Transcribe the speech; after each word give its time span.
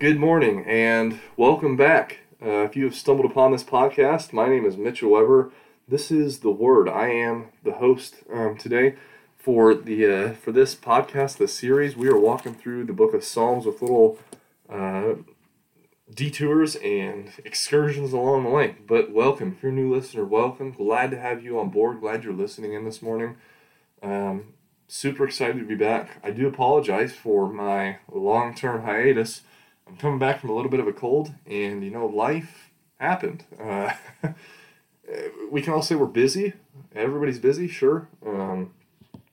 Good 0.00 0.18
morning 0.18 0.64
and 0.66 1.20
welcome 1.36 1.76
back. 1.76 2.20
Uh, 2.42 2.64
if 2.64 2.74
you 2.74 2.84
have 2.84 2.94
stumbled 2.94 3.30
upon 3.30 3.52
this 3.52 3.62
podcast, 3.62 4.32
my 4.32 4.48
name 4.48 4.64
is 4.64 4.78
Mitchell 4.78 5.10
Weber. 5.10 5.52
This 5.86 6.10
is 6.10 6.38
the 6.38 6.50
Word. 6.50 6.88
I 6.88 7.08
am 7.08 7.48
the 7.62 7.72
host 7.72 8.14
um, 8.32 8.56
today 8.56 8.94
for 9.36 9.74
the 9.74 10.06
uh, 10.06 10.32
for 10.32 10.52
this 10.52 10.74
podcast, 10.74 11.36
this 11.36 11.52
series. 11.52 11.98
We 11.98 12.08
are 12.08 12.18
walking 12.18 12.54
through 12.54 12.86
the 12.86 12.94
Book 12.94 13.12
of 13.12 13.22
Psalms 13.22 13.66
with 13.66 13.82
little 13.82 14.18
uh, 14.70 15.16
detours 16.14 16.76
and 16.76 17.32
excursions 17.44 18.14
along 18.14 18.44
the 18.44 18.50
way. 18.50 18.76
But 18.88 19.12
welcome, 19.12 19.52
if 19.54 19.62
you're 19.62 19.70
a 19.70 19.74
new 19.74 19.94
listener, 19.94 20.24
welcome. 20.24 20.72
Glad 20.72 21.10
to 21.10 21.20
have 21.20 21.44
you 21.44 21.60
on 21.60 21.68
board. 21.68 22.00
Glad 22.00 22.24
you're 22.24 22.32
listening 22.32 22.72
in 22.72 22.86
this 22.86 23.02
morning. 23.02 23.36
Um, 24.02 24.54
super 24.88 25.26
excited 25.26 25.58
to 25.58 25.66
be 25.66 25.74
back. 25.74 26.20
I 26.24 26.30
do 26.30 26.48
apologize 26.48 27.12
for 27.12 27.52
my 27.52 27.98
long 28.10 28.54
term 28.54 28.84
hiatus. 28.84 29.42
I'm 29.90 29.96
coming 29.96 30.18
back 30.20 30.40
from 30.40 30.50
a 30.50 30.54
little 30.54 30.70
bit 30.70 30.78
of 30.78 30.86
a 30.86 30.92
cold, 30.92 31.34
and 31.46 31.82
you 31.82 31.90
know, 31.90 32.06
life 32.06 32.70
happened. 32.98 33.44
Uh, 33.60 33.92
we 35.50 35.62
can 35.62 35.72
all 35.72 35.82
say 35.82 35.96
we're 35.96 36.06
busy. 36.06 36.52
Everybody's 36.94 37.40
busy, 37.40 37.66
sure. 37.66 38.08
Um, 38.24 38.72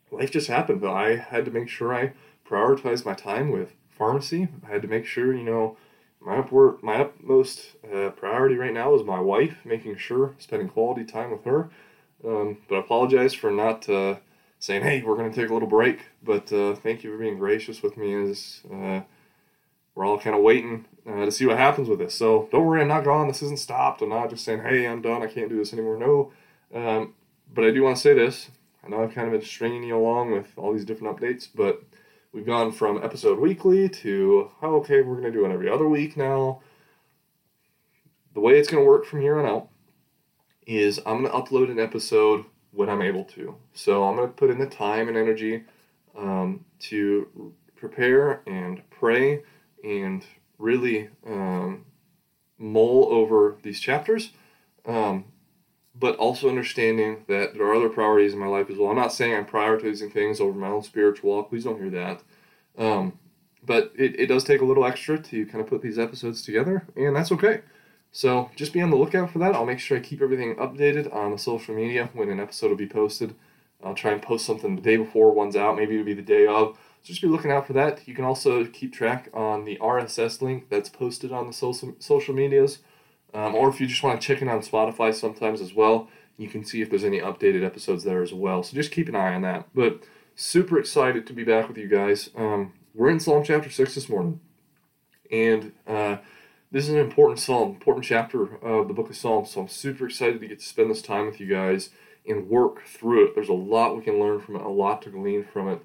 life 0.10 0.32
just 0.32 0.48
happened, 0.48 0.82
but 0.82 0.92
I 0.92 1.18
had 1.18 1.46
to 1.46 1.52
make 1.52 1.70
sure 1.70 1.94
I 1.94 2.14
prioritized 2.50 3.06
my 3.06 3.14
time 3.14 3.52
with 3.52 3.74
pharmacy. 3.92 4.48
I 4.68 4.72
had 4.72 4.82
to 4.82 4.88
make 4.88 5.06
sure, 5.06 5.32
you 5.36 5.44
know, 5.44 5.78
my 6.20 6.38
upward, 6.38 6.82
my 6.82 7.02
utmost 7.02 7.76
uh, 7.94 8.10
priority 8.10 8.56
right 8.56 8.74
now 8.74 8.96
is 8.96 9.04
my 9.04 9.20
wife, 9.20 9.58
making 9.64 9.98
sure 9.98 10.34
spending 10.40 10.70
quality 10.70 11.06
time 11.06 11.30
with 11.30 11.44
her. 11.46 11.70
Um, 12.26 12.58
but 12.68 12.78
I 12.78 12.80
apologize 12.80 13.36
for 13.36 13.52
not 13.52 13.88
uh, 13.88 14.16
saying, 14.58 14.82
"Hey, 14.82 15.04
we're 15.04 15.16
going 15.16 15.32
to 15.32 15.40
take 15.40 15.52
a 15.52 15.54
little 15.54 15.70
break." 15.70 16.00
But 16.24 16.52
uh, 16.52 16.74
thank 16.74 17.04
you 17.04 17.12
for 17.12 17.20
being 17.20 17.38
gracious 17.38 17.84
with 17.84 17.96
me 17.96 18.16
as 18.16 18.62
kind 20.20 20.36
of 20.36 20.42
waiting 20.42 20.86
uh, 21.08 21.26
to 21.26 21.32
see 21.32 21.46
what 21.46 21.58
happens 21.58 21.90
with 21.90 22.00
this. 22.00 22.14
So 22.14 22.50
don't 22.52 22.66
worry, 22.66 22.82
I'm 22.82 22.88
not 22.88 23.04
gone. 23.04 23.28
This 23.28 23.42
isn't 23.42 23.60
stopped. 23.60 24.02
I'm 24.02 24.10
not 24.10 24.30
just 24.30 24.44
saying, 24.44 24.62
"Hey, 24.62 24.88
I'm 24.88 25.02
done. 25.02 25.22
I 25.22 25.28
can't 25.28 25.50
do 25.50 25.58
this 25.58 25.74
anymore." 25.74 25.98
No. 25.98 26.32
Um, 26.74 27.14
but 27.54 27.64
I 27.64 27.72
do 27.72 27.84
want 27.84 27.96
to 27.96 28.02
say 28.02 28.14
this. 28.14 28.50
I 28.84 28.90
know 28.90 29.04
I've 29.04 29.14
kind 29.14 29.28
of 29.28 29.34
been 29.34 29.48
stringing 29.48 29.84
you 29.84 29.98
along 29.98 30.32
with 30.32 30.48
all 30.58 30.74
these 30.74 30.86
different 30.86 31.18
updates, 31.18 31.48
but 31.54 31.84
we've 32.32 32.46
gone 32.46 32.72
from 32.72 33.04
episode 33.04 33.40
weekly 33.40 33.90
to 33.90 34.52
oh, 34.62 34.76
okay, 34.78 35.02
we're 35.02 35.20
going 35.20 35.32
to 35.32 35.32
do 35.32 35.46
it 35.46 35.52
every 35.52 35.70
other 35.70 35.88
week 35.88 36.18
now. 36.18 36.62
The 38.34 38.40
way 38.40 38.60
it's 38.60 38.70
going 38.70 38.84
to 38.84 38.88
work 38.88 39.06
from 39.06 39.22
here 39.22 39.40
on 39.40 39.46
out 39.46 39.70
is 40.66 41.00
I'm 41.06 41.24
going 41.24 41.32
to 41.32 41.38
upload 41.38 41.72
an 41.72 41.80
episode 41.80 42.46
when 42.72 42.90
I'm 42.90 43.02
able 43.02 43.24
to. 43.24 43.56
So 43.74 44.04
I'm 44.04 44.16
going 44.16 44.28
to 44.28 44.34
put 44.34 44.52
in 44.52 44.60
the 44.60 44.68
time 44.68 45.08
and 45.08 45.18
energy 45.18 45.64
um, 46.16 46.66
to 46.82 47.54
prepare 47.76 48.42
and 48.46 48.82
pray 48.90 49.44
and 49.84 50.26
really 50.58 51.10
um, 51.26 51.86
mull 52.58 53.08
over 53.12 53.58
these 53.62 53.80
chapters. 53.80 54.32
Um, 54.86 55.26
but 56.00 56.16
also 56.18 56.48
understanding 56.48 57.26
that 57.28 57.54
there 57.54 57.66
are 57.66 57.74
other 57.74 57.90
priorities 57.90 58.34
in 58.34 58.40
my 58.40 58.48
life 58.48 58.70
as 58.70 58.78
well. 58.78 58.90
I'm 58.90 58.96
not 58.96 59.14
saying 59.14 59.34
I'm 59.34 59.46
prioritizing 59.46 60.12
things 60.12 60.40
over 60.40 60.58
my 60.58 60.68
own 60.68 60.84
spiritual 60.84 61.32
walk. 61.32 61.50
Please 61.50 61.64
don't 61.64 61.82
hear 61.82 61.90
that. 61.90 62.22
Um, 62.78 63.18
but 63.66 63.92
it, 63.98 64.20
it 64.20 64.28
does 64.28 64.44
take 64.44 64.62
a 64.62 64.66
little 64.66 64.86
extra 64.86 65.18
to 65.18 65.46
kind 65.48 65.60
of 65.60 65.68
put 65.68 65.82
these 65.82 65.98
episodes 65.98 66.42
together, 66.42 66.86
and 66.96 67.16
that's 67.16 67.32
okay. 67.32 67.62
So 68.12 68.50
just 68.56 68.74
be 68.74 68.82
on 68.82 68.90
the 68.90 68.96
lookout 68.96 69.32
for 69.32 69.40
that. 69.40 69.56
I'll 69.56 69.66
make 69.66 69.80
sure 69.80 69.98
I 69.98 70.02
keep 70.02 70.22
everything 70.22 70.56
updated 70.56 71.14
on 71.14 71.32
the 71.32 71.38
social 71.38 71.76
media 71.76 72.10
when 72.14 72.30
an 72.30 72.40
episode 72.40 72.70
will 72.70 72.78
be 72.78 72.88
posted. 72.88 73.36
I'll 73.84 73.94
try 73.94 74.12
and 74.12 74.22
post 74.22 74.46
something 74.46 74.76
the 74.76 74.82
day 74.82 74.98
before 74.98 75.32
one's 75.32 75.56
out. 75.56 75.76
Maybe 75.76 75.96
it'll 75.96 76.06
be 76.06 76.14
the 76.14 76.22
day 76.22 76.48
of. 76.48 76.78
So 77.02 77.08
just 77.08 77.22
be 77.22 77.28
looking 77.28 77.52
out 77.52 77.68
for 77.68 77.74
that. 77.74 78.08
You 78.08 78.14
can 78.14 78.26
also 78.26 78.66
keep 78.66 78.94
track 78.94 79.30
on 79.34 79.66
the 79.66 79.78
RSS 79.78 80.42
link 80.42 80.70
that's 80.70 80.90
posted 80.90 81.32
on 81.32 81.48
the 81.48 81.54
social 81.54 81.96
social 82.00 82.34
medias. 82.34 82.80
Um, 83.34 83.56
or 83.56 83.70
if 83.70 83.80
you 83.80 83.88
just 83.88 84.04
want 84.04 84.20
to 84.20 84.28
check 84.28 84.42
in 84.42 84.50
on 84.50 84.60
Spotify 84.62 85.14
sometimes 85.14 85.62
as 85.62 85.74
well, 85.74 86.10
you 86.38 86.48
can 86.48 86.64
see 86.64 86.82
if 86.82 86.90
there's 86.90 87.04
any 87.04 87.20
updated 87.20 87.66
episodes 87.66 88.04
there 88.04 88.22
as 88.22 88.34
well. 88.34 88.64
So 88.64 88.76
just 88.76 88.92
keep 88.92 89.10
an 89.10 89.16
eye 89.16 89.34
on 89.34 89.42
that. 89.42 89.68
But 89.74 90.04
super 90.36 90.80
excited 90.80 91.28
to 91.28 91.34
be 91.34 91.44
back 91.44 91.68
with 91.68 91.78
you 91.78 91.88
guys. 91.88 92.30
Um, 92.36 92.74
we're 92.94 93.10
in 93.10 93.20
Psalm 93.20 93.44
chapter 93.44 93.70
6 93.70 93.96
this 93.96 94.10
morning. 94.10 94.40
And 95.32 95.74
uh, 95.86 96.18
this 96.72 96.86
is 96.86 96.90
an 96.90 97.00
important 97.00 97.40
psalm, 97.40 97.70
important 97.70 98.06
chapter 98.06 98.56
of 98.58 98.88
the 98.88 98.94
book 98.94 99.10
of 99.10 99.16
Psalms. 99.18 99.52
So 99.52 99.62
I'm 99.62 99.68
super 99.68 100.06
excited 100.06 100.40
to 100.40 100.48
get 100.48 100.60
to 100.60 100.66
spend 100.66 100.90
this 100.90 101.02
time 101.02 101.26
with 101.26 101.40
you 101.40 101.48
guys 101.48 101.90
and 102.28 102.50
work 102.50 102.86
through 102.86 103.26
it. 103.26 103.36
There's 103.36 103.50
a 103.50 103.54
lot 103.54 103.96
we 103.96 104.04
can 104.04 104.20
learn 104.20 104.40
from 104.40 104.56
it, 104.56 104.62
a 104.62 104.70
lot 104.70 105.02
to 105.04 105.10
glean 105.10 105.46
from 105.46 105.70
it. 105.70 105.82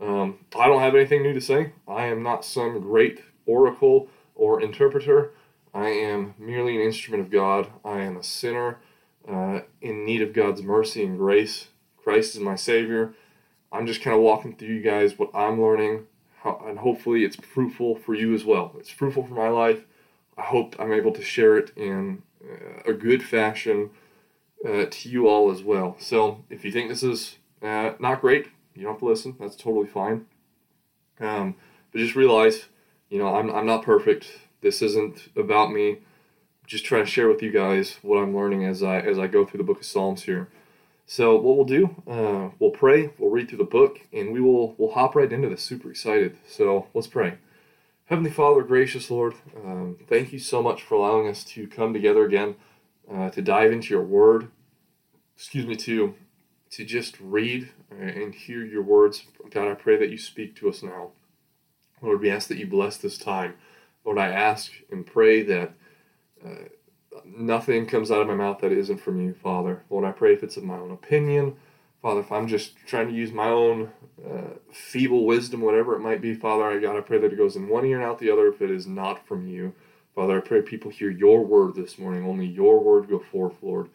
Um, 0.00 0.38
I 0.58 0.66
don't 0.66 0.80
have 0.80 0.94
anything 0.94 1.22
new 1.22 1.32
to 1.32 1.40
say. 1.40 1.72
I 1.86 2.06
am 2.06 2.22
not 2.22 2.44
some 2.44 2.80
great 2.80 3.22
oracle 3.46 4.08
or 4.34 4.60
interpreter. 4.60 5.32
I 5.72 5.88
am 5.88 6.34
merely 6.38 6.76
an 6.76 6.82
instrument 6.82 7.22
of 7.22 7.30
God. 7.30 7.68
I 7.84 8.00
am 8.00 8.16
a 8.16 8.22
sinner 8.22 8.78
uh, 9.28 9.60
in 9.80 10.04
need 10.04 10.22
of 10.22 10.32
God's 10.32 10.62
mercy 10.62 11.04
and 11.04 11.18
grace. 11.18 11.68
Christ 11.96 12.34
is 12.34 12.40
my 12.40 12.56
Savior. 12.56 13.14
I'm 13.72 13.86
just 13.86 14.02
kind 14.02 14.14
of 14.14 14.22
walking 14.22 14.54
through 14.54 14.68
you 14.68 14.82
guys 14.82 15.18
what 15.18 15.30
I'm 15.34 15.60
learning, 15.60 16.06
how, 16.42 16.62
and 16.66 16.78
hopefully 16.78 17.24
it's 17.24 17.36
fruitful 17.36 17.96
for 17.96 18.14
you 18.14 18.34
as 18.34 18.44
well. 18.44 18.76
It's 18.78 18.90
fruitful 18.90 19.26
for 19.26 19.34
my 19.34 19.48
life. 19.48 19.84
I 20.36 20.42
hope 20.42 20.76
I'm 20.78 20.92
able 20.92 21.12
to 21.12 21.22
share 21.22 21.56
it 21.56 21.72
in 21.76 22.22
uh, 22.44 22.90
a 22.90 22.92
good 22.92 23.22
fashion 23.22 23.90
uh, 24.64 24.86
to 24.90 25.08
you 25.08 25.28
all 25.28 25.50
as 25.50 25.62
well. 25.62 25.96
So 25.98 26.44
if 26.50 26.64
you 26.64 26.70
think 26.70 26.88
this 26.88 27.02
is 27.02 27.38
uh, 27.62 27.92
not 27.98 28.20
great, 28.20 28.48
you 28.74 28.82
don't 28.82 28.92
have 28.92 29.00
to 29.00 29.06
listen. 29.06 29.36
That's 29.38 29.56
totally 29.56 29.86
fine. 29.86 30.26
Um, 31.20 31.56
but 31.92 31.98
just 31.98 32.16
realize, 32.16 32.66
you 33.08 33.18
know, 33.18 33.34
I'm, 33.34 33.50
I'm 33.50 33.66
not 33.66 33.84
perfect. 33.84 34.26
This 34.60 34.82
isn't 34.82 35.28
about 35.36 35.72
me. 35.72 35.98
Just 36.66 36.84
trying 36.84 37.04
to 37.04 37.10
share 37.10 37.28
with 37.28 37.42
you 37.42 37.52
guys 37.52 37.98
what 38.02 38.18
I'm 38.18 38.34
learning 38.34 38.64
as 38.64 38.82
I 38.82 38.98
as 38.98 39.18
I 39.18 39.26
go 39.26 39.44
through 39.44 39.58
the 39.58 39.64
book 39.64 39.80
of 39.80 39.86
Psalms 39.86 40.22
here. 40.22 40.48
So 41.06 41.36
what 41.36 41.56
we'll 41.56 41.66
do, 41.66 42.02
uh, 42.08 42.48
we'll 42.58 42.70
pray, 42.70 43.10
we'll 43.18 43.30
read 43.30 43.50
through 43.50 43.58
the 43.58 43.64
book, 43.64 44.00
and 44.14 44.32
we 44.32 44.40
will 44.40 44.74
we'll 44.78 44.92
hop 44.92 45.14
right 45.14 45.30
into 45.30 45.50
this. 45.50 45.62
Super 45.62 45.90
excited. 45.90 46.38
So 46.48 46.86
let's 46.94 47.06
pray. 47.06 47.34
Heavenly 48.06 48.30
Father, 48.30 48.62
gracious 48.62 49.10
Lord, 49.10 49.34
um, 49.56 49.98
thank 50.08 50.32
you 50.32 50.38
so 50.38 50.62
much 50.62 50.82
for 50.82 50.94
allowing 50.94 51.28
us 51.28 51.44
to 51.44 51.66
come 51.66 51.92
together 51.92 52.24
again 52.24 52.54
uh, 53.12 53.30
to 53.30 53.42
dive 53.42 53.72
into 53.72 53.92
your 53.92 54.02
Word. 54.02 54.48
Excuse 55.36 55.66
me, 55.66 55.76
to 55.76 56.14
to 56.76 56.84
just 56.84 57.20
read 57.20 57.70
and 57.90 58.34
hear 58.34 58.64
your 58.64 58.82
words. 58.82 59.24
God, 59.50 59.70
I 59.70 59.74
pray 59.74 59.96
that 59.96 60.10
you 60.10 60.18
speak 60.18 60.56
to 60.56 60.68
us 60.68 60.82
now. 60.82 61.10
Lord, 62.02 62.20
we 62.20 62.30
ask 62.30 62.48
that 62.48 62.58
you 62.58 62.66
bless 62.66 62.96
this 62.96 63.16
time. 63.16 63.54
Lord, 64.04 64.18
I 64.18 64.28
ask 64.28 64.72
and 64.90 65.06
pray 65.06 65.42
that 65.42 65.72
uh, 66.44 66.68
nothing 67.24 67.86
comes 67.86 68.10
out 68.10 68.20
of 68.20 68.26
my 68.26 68.34
mouth 68.34 68.58
that 68.60 68.72
isn't 68.72 68.98
from 68.98 69.20
you, 69.20 69.34
Father. 69.34 69.84
Lord, 69.88 70.04
I 70.04 70.12
pray 70.12 70.32
if 70.32 70.42
it's 70.42 70.56
of 70.56 70.64
my 70.64 70.76
own 70.76 70.90
opinion, 70.90 71.56
Father, 72.02 72.20
if 72.20 72.32
I'm 72.32 72.48
just 72.48 72.76
trying 72.86 73.08
to 73.08 73.14
use 73.14 73.32
my 73.32 73.48
own 73.48 73.90
uh, 74.28 74.58
feeble 74.72 75.24
wisdom, 75.24 75.62
whatever 75.62 75.94
it 75.94 76.00
might 76.00 76.20
be, 76.20 76.34
Father, 76.34 76.64
I 76.64 76.78
God, 76.78 76.96
I 76.98 77.00
pray 77.00 77.18
that 77.18 77.32
it 77.32 77.38
goes 77.38 77.56
in 77.56 77.68
one 77.68 77.86
ear 77.86 77.96
and 77.96 78.04
out 78.04 78.18
the 78.18 78.30
other 78.30 78.48
if 78.48 78.60
it 78.60 78.70
is 78.70 78.86
not 78.86 79.26
from 79.26 79.46
you. 79.46 79.72
Father, 80.14 80.36
I 80.36 80.40
pray 80.40 80.60
people 80.60 80.90
hear 80.90 81.10
your 81.10 81.44
word 81.44 81.74
this 81.74 81.98
morning. 81.98 82.26
Only 82.26 82.46
your 82.46 82.78
word 82.80 83.08
go 83.08 83.20
forth, 83.20 83.54
Lord. 83.62 83.88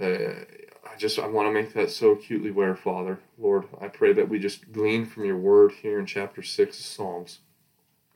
Uh, 0.00 0.44
I 0.84 0.96
just 0.96 1.18
I 1.18 1.26
want 1.26 1.48
to 1.48 1.52
make 1.52 1.72
that 1.74 1.90
so 1.90 2.10
acutely 2.10 2.50
aware, 2.50 2.74
Father. 2.74 3.20
Lord, 3.38 3.66
I 3.80 3.88
pray 3.88 4.12
that 4.12 4.28
we 4.28 4.38
just 4.38 4.72
glean 4.72 5.06
from 5.06 5.24
your 5.24 5.36
word 5.36 5.72
here 5.82 5.98
in 5.98 6.06
chapter 6.06 6.42
6 6.42 6.78
of 6.78 6.84
Psalms. 6.84 7.38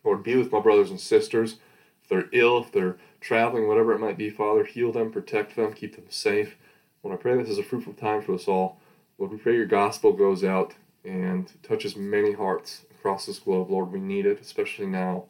Lord, 0.05 0.23
be 0.23 0.37
with 0.37 0.53
my 0.53 0.61
brothers 0.61 0.91
and 0.91 1.01
sisters. 1.01 1.57
If 2.03 2.09
they're 2.09 2.29
ill, 2.33 2.59
if 2.59 2.73
they're 2.73 2.97
traveling, 3.21 3.67
whatever 3.67 3.93
it 3.93 4.01
might 4.01 4.19
be, 4.19 4.31
Father, 4.31 4.65
heal 4.65 4.93
them, 4.93 5.11
protect 5.11 5.57
them, 5.57 5.73
keep 5.73 5.97
them 5.97 6.07
safe. 6.09 6.57
Lord, 7.03 7.19
I 7.19 7.23
pray 7.23 7.37
this 7.37 7.49
is 7.49 7.59
a 7.59 7.63
fruitful 7.63 7.95
time 7.95 8.23
for 8.23 8.35
us 8.35 8.49
all. 8.49 8.81
Lord, 9.19 9.33
we 9.33 9.39
pray 9.39 9.55
your 9.55 9.67
gospel 9.67 10.12
goes 10.12 10.45
out 10.45 10.75
and 11.05 11.51
touches 11.62 11.97
many 11.97 12.33
hearts 12.33 12.85
across 12.91 13.27
this 13.27 13.39
globe. 13.39 13.71
Lord, 13.71 13.93
we 13.93 14.01
need 14.01 14.27
it, 14.27 14.41
especially 14.41 14.87
now. 14.87 15.25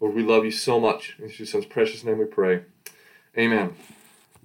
Lord, 0.00 0.14
we 0.14 0.22
love 0.22 0.44
you 0.44 0.50
so 0.50 0.78
much. 0.80 1.16
In 1.18 1.30
Jesus' 1.30 1.64
precious 1.64 2.04
name 2.04 2.18
we 2.18 2.24
pray. 2.24 2.62
Amen. 3.38 3.74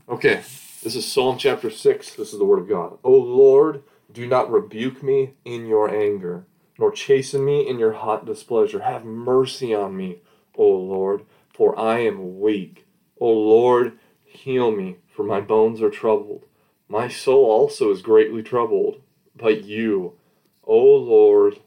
Okay, 0.08 0.42
this 0.84 0.96
is 0.96 1.12
Psalm 1.12 1.38
chapter 1.38 1.70
6. 1.70 2.16
This 2.16 2.34
is 2.34 2.40
the 2.40 2.46
word 2.46 2.60
of 2.60 2.70
God. 2.70 2.98
O 3.04 3.12
Lord, 3.12 3.84
do 4.12 4.28
not 4.28 4.52
rebuke 4.52 5.04
me 5.04 5.34
in 5.46 5.66
your 5.66 5.90
anger 5.90 6.46
nor 6.80 6.92
chasten 6.92 7.44
me 7.44 7.68
in 7.68 7.78
your 7.78 7.92
hot 7.92 8.26
displeasure. 8.26 8.80
Have 8.80 9.04
mercy 9.04 9.76
on 9.76 9.96
me, 9.96 10.20
O 10.56 10.66
Lord, 10.66 11.26
for 11.54 11.78
I 11.78 12.00
am 12.00 12.40
weak. 12.40 12.88
O 13.20 13.30
Lord, 13.30 14.00
heal 14.24 14.72
me, 14.72 14.96
for 15.14 15.24
my 15.24 15.42
bones 15.42 15.82
are 15.82 15.90
troubled. 15.90 16.46
My 16.88 17.10
soul 17.10 17.46
also 17.46 17.92
is 17.92 18.02
greatly 18.02 18.42
troubled. 18.42 19.02
But 19.36 19.66
you, 19.66 20.14
O 20.64 20.80
Lord, 20.80 21.60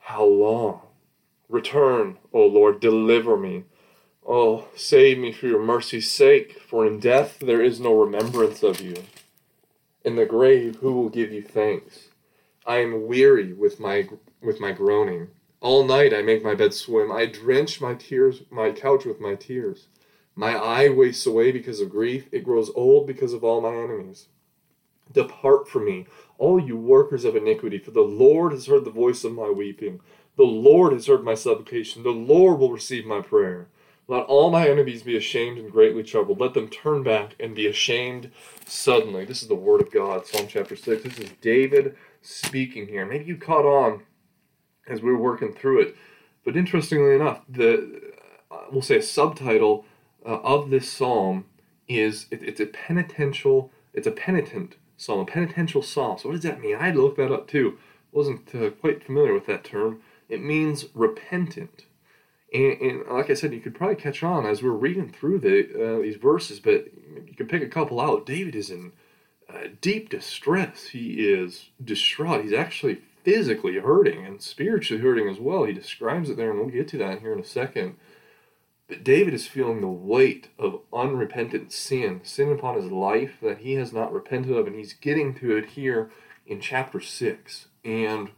how 0.00 0.24
long? 0.24 0.80
Return, 1.48 2.18
O 2.32 2.44
Lord, 2.44 2.80
deliver 2.80 3.36
me. 3.36 3.64
Oh, 4.30 4.66
save 4.76 5.16
me 5.16 5.32
for 5.32 5.46
your 5.46 5.62
mercy's 5.62 6.12
sake, 6.12 6.60
for 6.60 6.86
in 6.86 7.00
death 7.00 7.38
there 7.38 7.62
is 7.62 7.80
no 7.80 7.98
remembrance 7.98 8.62
of 8.62 8.78
you. 8.78 9.04
In 10.04 10.16
the 10.16 10.26
grave, 10.26 10.76
who 10.76 10.92
will 10.92 11.08
give 11.08 11.32
you 11.32 11.40
thanks? 11.40 12.08
I 12.66 12.76
am 12.82 13.06
weary 13.06 13.54
with 13.54 13.80
my 13.80 14.06
with 14.42 14.60
my 14.60 14.72
groaning. 14.72 15.28
All 15.62 15.82
night 15.82 16.12
I 16.12 16.20
make 16.20 16.44
my 16.44 16.54
bed 16.54 16.74
swim. 16.74 17.10
I 17.10 17.24
drench 17.24 17.80
my 17.80 17.94
tears, 17.94 18.42
my 18.50 18.70
couch 18.70 19.06
with 19.06 19.18
my 19.18 19.34
tears. 19.34 19.86
My 20.36 20.54
eye 20.54 20.90
wastes 20.90 21.24
away 21.24 21.50
because 21.50 21.80
of 21.80 21.88
grief. 21.88 22.28
It 22.30 22.44
grows 22.44 22.70
old 22.74 23.06
because 23.06 23.32
of 23.32 23.42
all 23.42 23.62
my 23.62 23.74
enemies. 23.74 24.26
Depart 25.10 25.70
from 25.70 25.86
me, 25.86 26.06
all 26.36 26.60
you 26.60 26.76
workers 26.76 27.24
of 27.24 27.34
iniquity, 27.34 27.78
for 27.78 27.92
the 27.92 28.02
Lord 28.02 28.52
has 28.52 28.66
heard 28.66 28.84
the 28.84 28.90
voice 28.90 29.24
of 29.24 29.32
my 29.32 29.48
weeping. 29.48 30.00
The 30.36 30.42
Lord 30.42 30.92
has 30.92 31.06
heard 31.06 31.24
my 31.24 31.34
supplication. 31.34 32.02
The 32.02 32.10
Lord 32.10 32.58
will 32.58 32.72
receive 32.72 33.06
my 33.06 33.22
prayer. 33.22 33.68
Let 34.10 34.24
all 34.24 34.50
my 34.50 34.66
enemies 34.66 35.02
be 35.02 35.18
ashamed 35.18 35.58
and 35.58 35.70
greatly 35.70 36.02
troubled. 36.02 36.40
Let 36.40 36.54
them 36.54 36.68
turn 36.70 37.02
back 37.02 37.36
and 37.38 37.54
be 37.54 37.66
ashamed 37.66 38.30
suddenly. 38.64 39.26
This 39.26 39.42
is 39.42 39.48
the 39.48 39.54
word 39.54 39.82
of 39.82 39.92
God, 39.92 40.26
Psalm 40.26 40.46
chapter 40.48 40.76
6. 40.76 41.02
This 41.02 41.18
is 41.18 41.30
David 41.42 41.94
speaking 42.22 42.86
here. 42.88 43.04
Maybe 43.04 43.26
you 43.26 43.36
caught 43.36 43.66
on 43.66 44.04
as 44.88 45.02
we 45.02 45.12
were 45.12 45.18
working 45.18 45.52
through 45.52 45.82
it. 45.82 45.96
But 46.42 46.56
interestingly 46.56 47.14
enough, 47.14 47.42
the 47.46 48.14
uh, 48.50 48.64
we'll 48.72 48.80
say 48.80 48.96
a 48.96 49.02
subtitle 49.02 49.84
uh, 50.24 50.40
of 50.40 50.70
this 50.70 50.90
psalm 50.90 51.44
is 51.86 52.28
it, 52.30 52.42
it's 52.42 52.60
a 52.60 52.66
penitential, 52.66 53.70
it's 53.92 54.06
a 54.06 54.10
penitent 54.10 54.76
psalm, 54.96 55.20
a 55.20 55.26
penitential 55.26 55.82
psalm. 55.82 56.16
So 56.16 56.30
what 56.30 56.34
does 56.36 56.44
that 56.44 56.62
mean? 56.62 56.76
I 56.76 56.86
had 56.86 56.94
to 56.94 57.02
look 57.02 57.18
that 57.18 57.30
up 57.30 57.46
too. 57.46 57.76
Wasn't 58.10 58.54
uh, 58.54 58.70
quite 58.70 59.04
familiar 59.04 59.34
with 59.34 59.44
that 59.46 59.64
term. 59.64 60.00
It 60.30 60.42
means 60.42 60.86
repentant. 60.94 61.84
And, 62.52 62.80
and, 62.80 63.06
like 63.10 63.28
I 63.28 63.34
said, 63.34 63.52
you 63.52 63.60
could 63.60 63.74
probably 63.74 63.96
catch 63.96 64.22
on 64.22 64.46
as 64.46 64.62
we're 64.62 64.70
reading 64.70 65.10
through 65.10 65.40
the 65.40 65.96
uh, 65.98 66.02
these 66.02 66.16
verses, 66.16 66.60
but 66.60 66.86
you 67.26 67.34
can 67.36 67.46
pick 67.46 67.62
a 67.62 67.68
couple 67.68 68.00
out. 68.00 68.24
David 68.24 68.54
is 68.54 68.70
in 68.70 68.92
uh, 69.52 69.68
deep 69.80 70.08
distress. 70.08 70.88
He 70.88 71.28
is 71.28 71.70
distraught. 71.82 72.42
He's 72.42 72.52
actually 72.54 73.02
physically 73.22 73.74
hurting 73.74 74.24
and 74.24 74.40
spiritually 74.40 75.02
hurting 75.02 75.28
as 75.28 75.38
well. 75.38 75.64
He 75.64 75.74
describes 75.74 76.30
it 76.30 76.38
there, 76.38 76.50
and 76.50 76.58
we'll 76.58 76.70
get 76.70 76.88
to 76.88 76.98
that 76.98 77.20
here 77.20 77.32
in 77.32 77.40
a 77.40 77.44
second. 77.44 77.96
But 78.88 79.04
David 79.04 79.34
is 79.34 79.46
feeling 79.46 79.82
the 79.82 79.88
weight 79.88 80.48
of 80.58 80.80
unrepentant 80.94 81.72
sin, 81.72 82.22
sin 82.24 82.50
upon 82.50 82.76
his 82.76 82.90
life 82.90 83.36
that 83.42 83.58
he 83.58 83.74
has 83.74 83.92
not 83.92 84.12
repented 84.12 84.56
of, 84.56 84.66
and 84.66 84.74
he's 84.74 84.94
getting 84.94 85.34
to 85.34 85.56
it 85.56 85.70
here 85.70 86.10
in 86.46 86.60
chapter 86.60 86.98
6. 86.98 87.68
And 87.84 88.30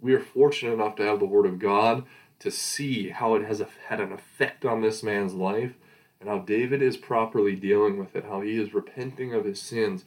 we 0.00 0.12
are 0.14 0.20
fortunate 0.20 0.72
enough 0.72 0.96
to 0.96 1.04
have 1.04 1.20
the 1.20 1.26
Word 1.26 1.46
of 1.46 1.60
God 1.60 2.04
to 2.42 2.50
see 2.50 3.10
how 3.10 3.34
it 3.36 3.44
has 3.44 3.62
had 3.88 4.00
an 4.00 4.12
effect 4.12 4.64
on 4.64 4.80
this 4.80 5.02
man's 5.02 5.32
life 5.32 5.74
and 6.20 6.28
how 6.28 6.38
David 6.38 6.82
is 6.82 6.96
properly 6.96 7.54
dealing 7.54 7.98
with 7.98 8.16
it, 8.16 8.24
how 8.24 8.40
he 8.40 8.60
is 8.60 8.74
repenting 8.74 9.32
of 9.32 9.44
his 9.44 9.60
sins 9.60 10.04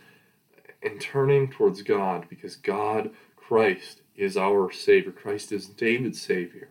and 0.84 1.00
turning 1.00 1.50
towards 1.50 1.82
God 1.82 2.28
because 2.30 2.58
God, 2.58 3.12
Christ, 3.38 4.02
is 4.16 4.36
our 4.36 4.72
Savior. 4.72 5.12
Christ 5.12 5.52
is 5.52 5.68
David's 5.68 6.22
Savior. 6.22 6.70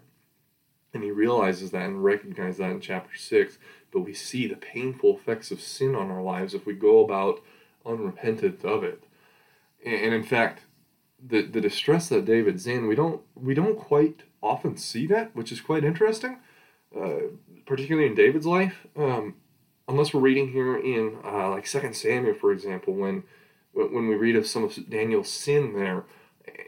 And 0.92 1.02
he 1.02 1.10
realizes 1.10 1.70
that 1.70 1.86
and 1.86 2.04
recognizes 2.04 2.58
that 2.58 2.70
in 2.70 2.80
chapter 2.80 3.16
6. 3.16 3.58
But 3.90 4.00
we 4.00 4.12
see 4.12 4.46
the 4.46 4.56
painful 4.56 5.16
effects 5.16 5.50
of 5.50 5.60
sin 5.60 5.94
on 5.94 6.10
our 6.10 6.22
lives 6.22 6.54
if 6.54 6.66
we 6.66 6.74
go 6.74 7.02
about 7.02 7.42
unrepentant 7.86 8.64
of 8.64 8.84
it. 8.84 9.04
And 9.84 10.14
in 10.14 10.22
fact, 10.22 10.60
the, 11.26 11.42
the 11.42 11.60
distress 11.60 12.08
that 12.10 12.26
David's 12.26 12.66
in, 12.66 12.86
we 12.86 12.94
don't 12.94 13.22
we 13.34 13.54
don't 13.54 13.78
quite 13.78 14.22
often 14.44 14.76
see 14.76 15.06
that, 15.08 15.34
which 15.34 15.50
is 15.50 15.60
quite 15.60 15.84
interesting, 15.84 16.38
uh, 16.96 17.28
particularly 17.66 18.08
in 18.08 18.14
David's 18.14 18.46
life. 18.46 18.86
Um, 18.96 19.36
unless 19.88 20.12
we're 20.12 20.20
reading 20.20 20.52
here 20.52 20.76
in 20.76 21.18
uh, 21.24 21.50
like 21.50 21.66
Second 21.66 21.94
Samuel, 21.94 22.34
for 22.34 22.52
example, 22.52 22.94
when 22.94 23.24
when 23.72 24.08
we 24.08 24.14
read 24.14 24.36
of 24.36 24.46
some 24.46 24.64
of 24.64 24.88
Daniel's 24.88 25.30
sin 25.30 25.74
there, 25.74 26.04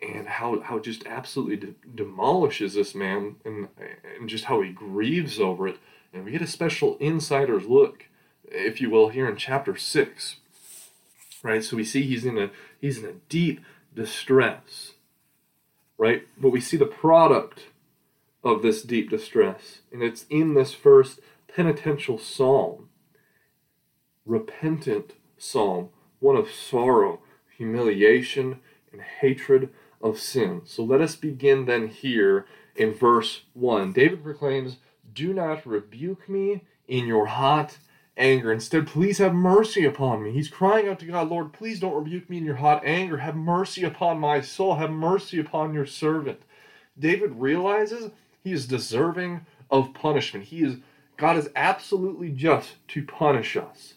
and 0.03 0.27
how 0.27 0.61
how 0.61 0.79
just 0.79 1.07
absolutely 1.07 1.57
de- 1.57 1.75
demolishes 1.95 2.75
this 2.75 2.95
man 2.95 3.37
and 3.45 3.69
and 4.19 4.29
just 4.29 4.45
how 4.45 4.61
he 4.63 4.71
grieves 4.71 5.39
over 5.39 5.69
it. 5.69 5.79
And 6.13 6.25
we 6.25 6.33
get 6.33 6.43
a 6.43 6.47
special 6.47 6.97
insider's 6.99 7.67
look 7.67 8.07
if 8.45 8.81
you 8.81 8.89
will 8.89 9.09
here 9.09 9.29
in 9.29 9.37
chapter 9.37 9.77
6 9.77 10.37
right? 11.47 11.63
So 11.63 11.77
we 11.77 11.85
see 11.85 12.03
he's 12.03 12.25
in 12.25 12.39
a 12.39 12.51
he's 12.81 12.99
in 12.99 13.05
a 13.05 13.13
deep 13.29 13.61
distress 13.95 14.93
right 15.99 16.27
but 16.39 16.51
we 16.51 16.61
see 16.61 16.77
the 16.77 16.87
product 16.87 17.67
of 18.45 18.63
this 18.63 18.83
deep 18.83 19.11
distress 19.11 19.81
and 19.93 20.03
it's 20.03 20.27
in 20.31 20.55
this 20.55 20.73
first 20.73 21.21
penitential 21.55 22.19
psalm 22.19 22.89
repentant 24.25 25.15
psalm 25.39 25.89
one 26.21 26.37
of 26.37 26.51
sorrow 26.51 27.21
humiliation 27.57 28.61
and 28.93 29.01
hatred 29.21 29.71
of 30.01 30.19
sin. 30.19 30.63
So 30.65 30.85
let 30.85 31.01
us 31.01 31.17
begin 31.17 31.67
then 31.67 31.89
here 31.89 32.47
in 32.75 32.93
verse 32.93 33.43
1. 33.55 33.93
David 33.93 34.23
proclaims, 34.23 34.79
Do 35.13 35.33
not 35.33 35.67
rebuke 35.67 36.29
me 36.29 36.65
in 36.87 37.07
your 37.07 37.27
hot 37.27 37.79
anger. 38.17 38.53
Instead, 38.53 38.87
please 38.87 39.19
have 39.19 39.35
mercy 39.35 39.85
upon 39.85 40.23
me. 40.23 40.33
He's 40.33 40.49
crying 40.49 40.89
out 40.89 40.99
to 41.01 41.07
God, 41.07 41.29
Lord, 41.29 41.53
please 41.53 41.81
don't 41.81 41.95
rebuke 41.95 42.31
me 42.31 42.39
in 42.39 42.45
your 42.45 42.57
hot 42.57 42.83
anger. 42.85 43.19
Have 43.19 43.37
mercy 43.37 43.85
upon 43.85 44.19
my 44.19 44.41
soul. 44.41 44.77
Have 44.77 44.91
mercy 44.91 45.39
upon 45.39 45.75
your 45.75 45.87
servant. 45.87 46.41
David 46.99 47.33
realizes 47.35 48.11
he 48.43 48.53
is 48.53 48.67
deserving 48.67 49.45
of 49.71 49.93
punishment. 49.95 50.47
He 50.47 50.63
is 50.63 50.77
God 51.17 51.37
is 51.37 51.49
absolutely 51.57 52.31
just 52.31 52.75
to 52.89 53.03
punish 53.03 53.57
us. 53.57 53.95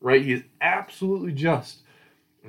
Right? 0.00 0.22
He 0.22 0.32
is 0.32 0.42
absolutely 0.60 1.32
just 1.32 1.82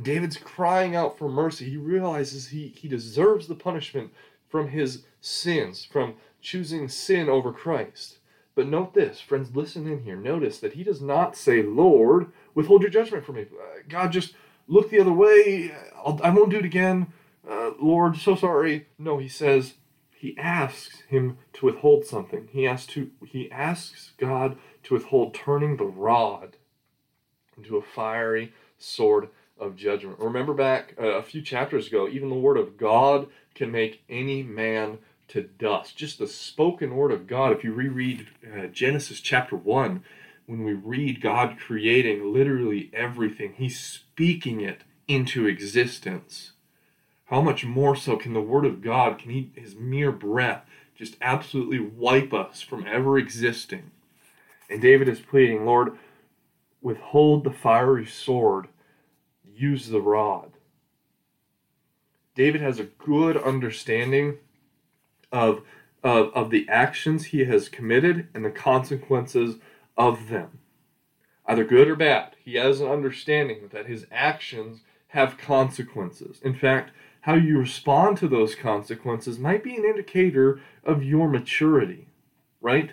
David's 0.01 0.37
crying 0.37 0.95
out 0.95 1.17
for 1.17 1.29
mercy. 1.29 1.69
He 1.69 1.77
realizes 1.77 2.47
he, 2.47 2.69
he 2.69 2.87
deserves 2.87 3.47
the 3.47 3.55
punishment 3.55 4.11
from 4.49 4.69
his 4.69 5.03
sins, 5.21 5.85
from 5.85 6.15
choosing 6.41 6.87
sin 6.87 7.29
over 7.29 7.51
Christ. 7.51 8.17
But 8.55 8.67
note 8.67 8.93
this, 8.93 9.19
friends, 9.19 9.55
listen 9.55 9.87
in 9.87 10.03
here. 10.03 10.15
Notice 10.15 10.59
that 10.59 10.73
he 10.73 10.83
does 10.83 11.01
not 11.01 11.35
say, 11.35 11.63
Lord, 11.63 12.31
withhold 12.53 12.81
your 12.81 12.91
judgment 12.91 13.25
from 13.25 13.35
me. 13.35 13.41
Uh, 13.51 13.79
God, 13.89 14.11
just 14.11 14.35
look 14.67 14.89
the 14.89 14.99
other 14.99 15.13
way. 15.13 15.73
I'll, 15.95 16.19
I 16.23 16.29
will 16.29 16.43
not 16.43 16.51
do 16.51 16.59
it 16.59 16.65
again. 16.65 17.07
Uh, 17.49 17.71
Lord, 17.81 18.17
so 18.17 18.35
sorry. 18.35 18.87
No, 18.99 19.17
he 19.17 19.27
says, 19.27 19.73
he 20.11 20.37
asks 20.37 21.01
him 21.09 21.37
to 21.53 21.65
withhold 21.65 22.05
something. 22.05 22.47
He 22.51 22.65
asks 22.65 22.93
to 22.93 23.11
he 23.25 23.51
asks 23.51 24.13
God 24.17 24.57
to 24.83 24.93
withhold 24.93 25.33
turning 25.33 25.75
the 25.75 25.85
rod 25.85 26.55
into 27.57 27.75
a 27.75 27.81
fiery 27.81 28.53
sword 28.77 29.29
of 29.59 29.75
judgment. 29.75 30.19
Remember 30.19 30.53
back 30.53 30.95
uh, 30.97 31.07
a 31.07 31.23
few 31.23 31.41
chapters 31.41 31.87
ago, 31.87 32.07
even 32.07 32.29
the 32.29 32.35
word 32.35 32.57
of 32.57 32.77
God 32.77 33.27
can 33.53 33.71
make 33.71 34.03
any 34.07 34.43
man 34.43 34.99
to 35.33 35.41
dust. 35.41 35.97
Just 35.97 36.19
the 36.19 36.27
spoken 36.27 36.95
word 36.95 37.11
of 37.11 37.25
God. 37.25 37.51
If 37.51 37.63
you 37.63 37.73
reread 37.73 38.27
uh, 38.45 38.67
Genesis 38.67 39.19
chapter 39.19 39.55
1, 39.55 40.03
when 40.45 40.63
we 40.63 40.73
read 40.73 41.21
God 41.21 41.57
creating 41.59 42.31
literally 42.31 42.91
everything, 42.93 43.53
He's 43.57 43.79
speaking 43.79 44.61
it 44.61 44.81
into 45.07 45.47
existence. 45.47 46.51
How 47.25 47.41
much 47.41 47.65
more 47.65 47.95
so 47.95 48.15
can 48.15 48.33
the 48.33 48.41
Word 48.41 48.63
of 48.63 48.83
God, 48.83 49.17
can 49.17 49.31
He, 49.31 49.51
His 49.55 49.75
mere 49.75 50.11
breath, 50.11 50.65
just 50.95 51.15
absolutely 51.19 51.79
wipe 51.79 52.31
us 52.31 52.61
from 52.61 52.85
ever 52.85 53.17
existing? 53.17 53.89
And 54.69 54.81
David 54.81 55.09
is 55.09 55.19
pleading, 55.19 55.65
Lord, 55.65 55.97
withhold 56.79 57.43
the 57.43 57.51
fiery 57.51 58.05
sword 58.05 58.67
use 59.51 59.87
the 59.87 60.01
rod. 60.01 60.51
David 62.35 62.61
has 62.61 62.79
a 62.79 62.83
good 62.83 63.35
understanding 63.37 64.37
of, 65.33 65.63
of, 66.01 66.31
of 66.33 66.49
the 66.49 66.67
actions 66.69 67.25
he 67.25 67.43
has 67.43 67.67
committed 67.67 68.29
and 68.33 68.45
the 68.45 68.51
consequences 68.51 69.57
of 69.97 70.29
them. 70.29 70.59
Either 71.45 71.65
good 71.65 71.89
or 71.89 71.95
bad, 71.97 72.37
he 72.41 72.55
has 72.55 72.79
an 72.79 72.87
understanding 72.87 73.69
that 73.73 73.87
his 73.87 74.05
actions 74.09 74.81
have 75.07 75.37
consequences. 75.37 76.39
In 76.41 76.53
fact, 76.53 76.91
how 77.21 77.35
you 77.35 77.59
respond 77.59 78.17
to 78.17 78.29
those 78.29 78.55
consequences 78.55 79.37
might 79.37 79.63
be 79.63 79.75
an 79.75 79.83
indicator 79.83 80.61
of 80.85 81.03
your 81.03 81.27
maturity, 81.27 82.07
right? 82.61 82.91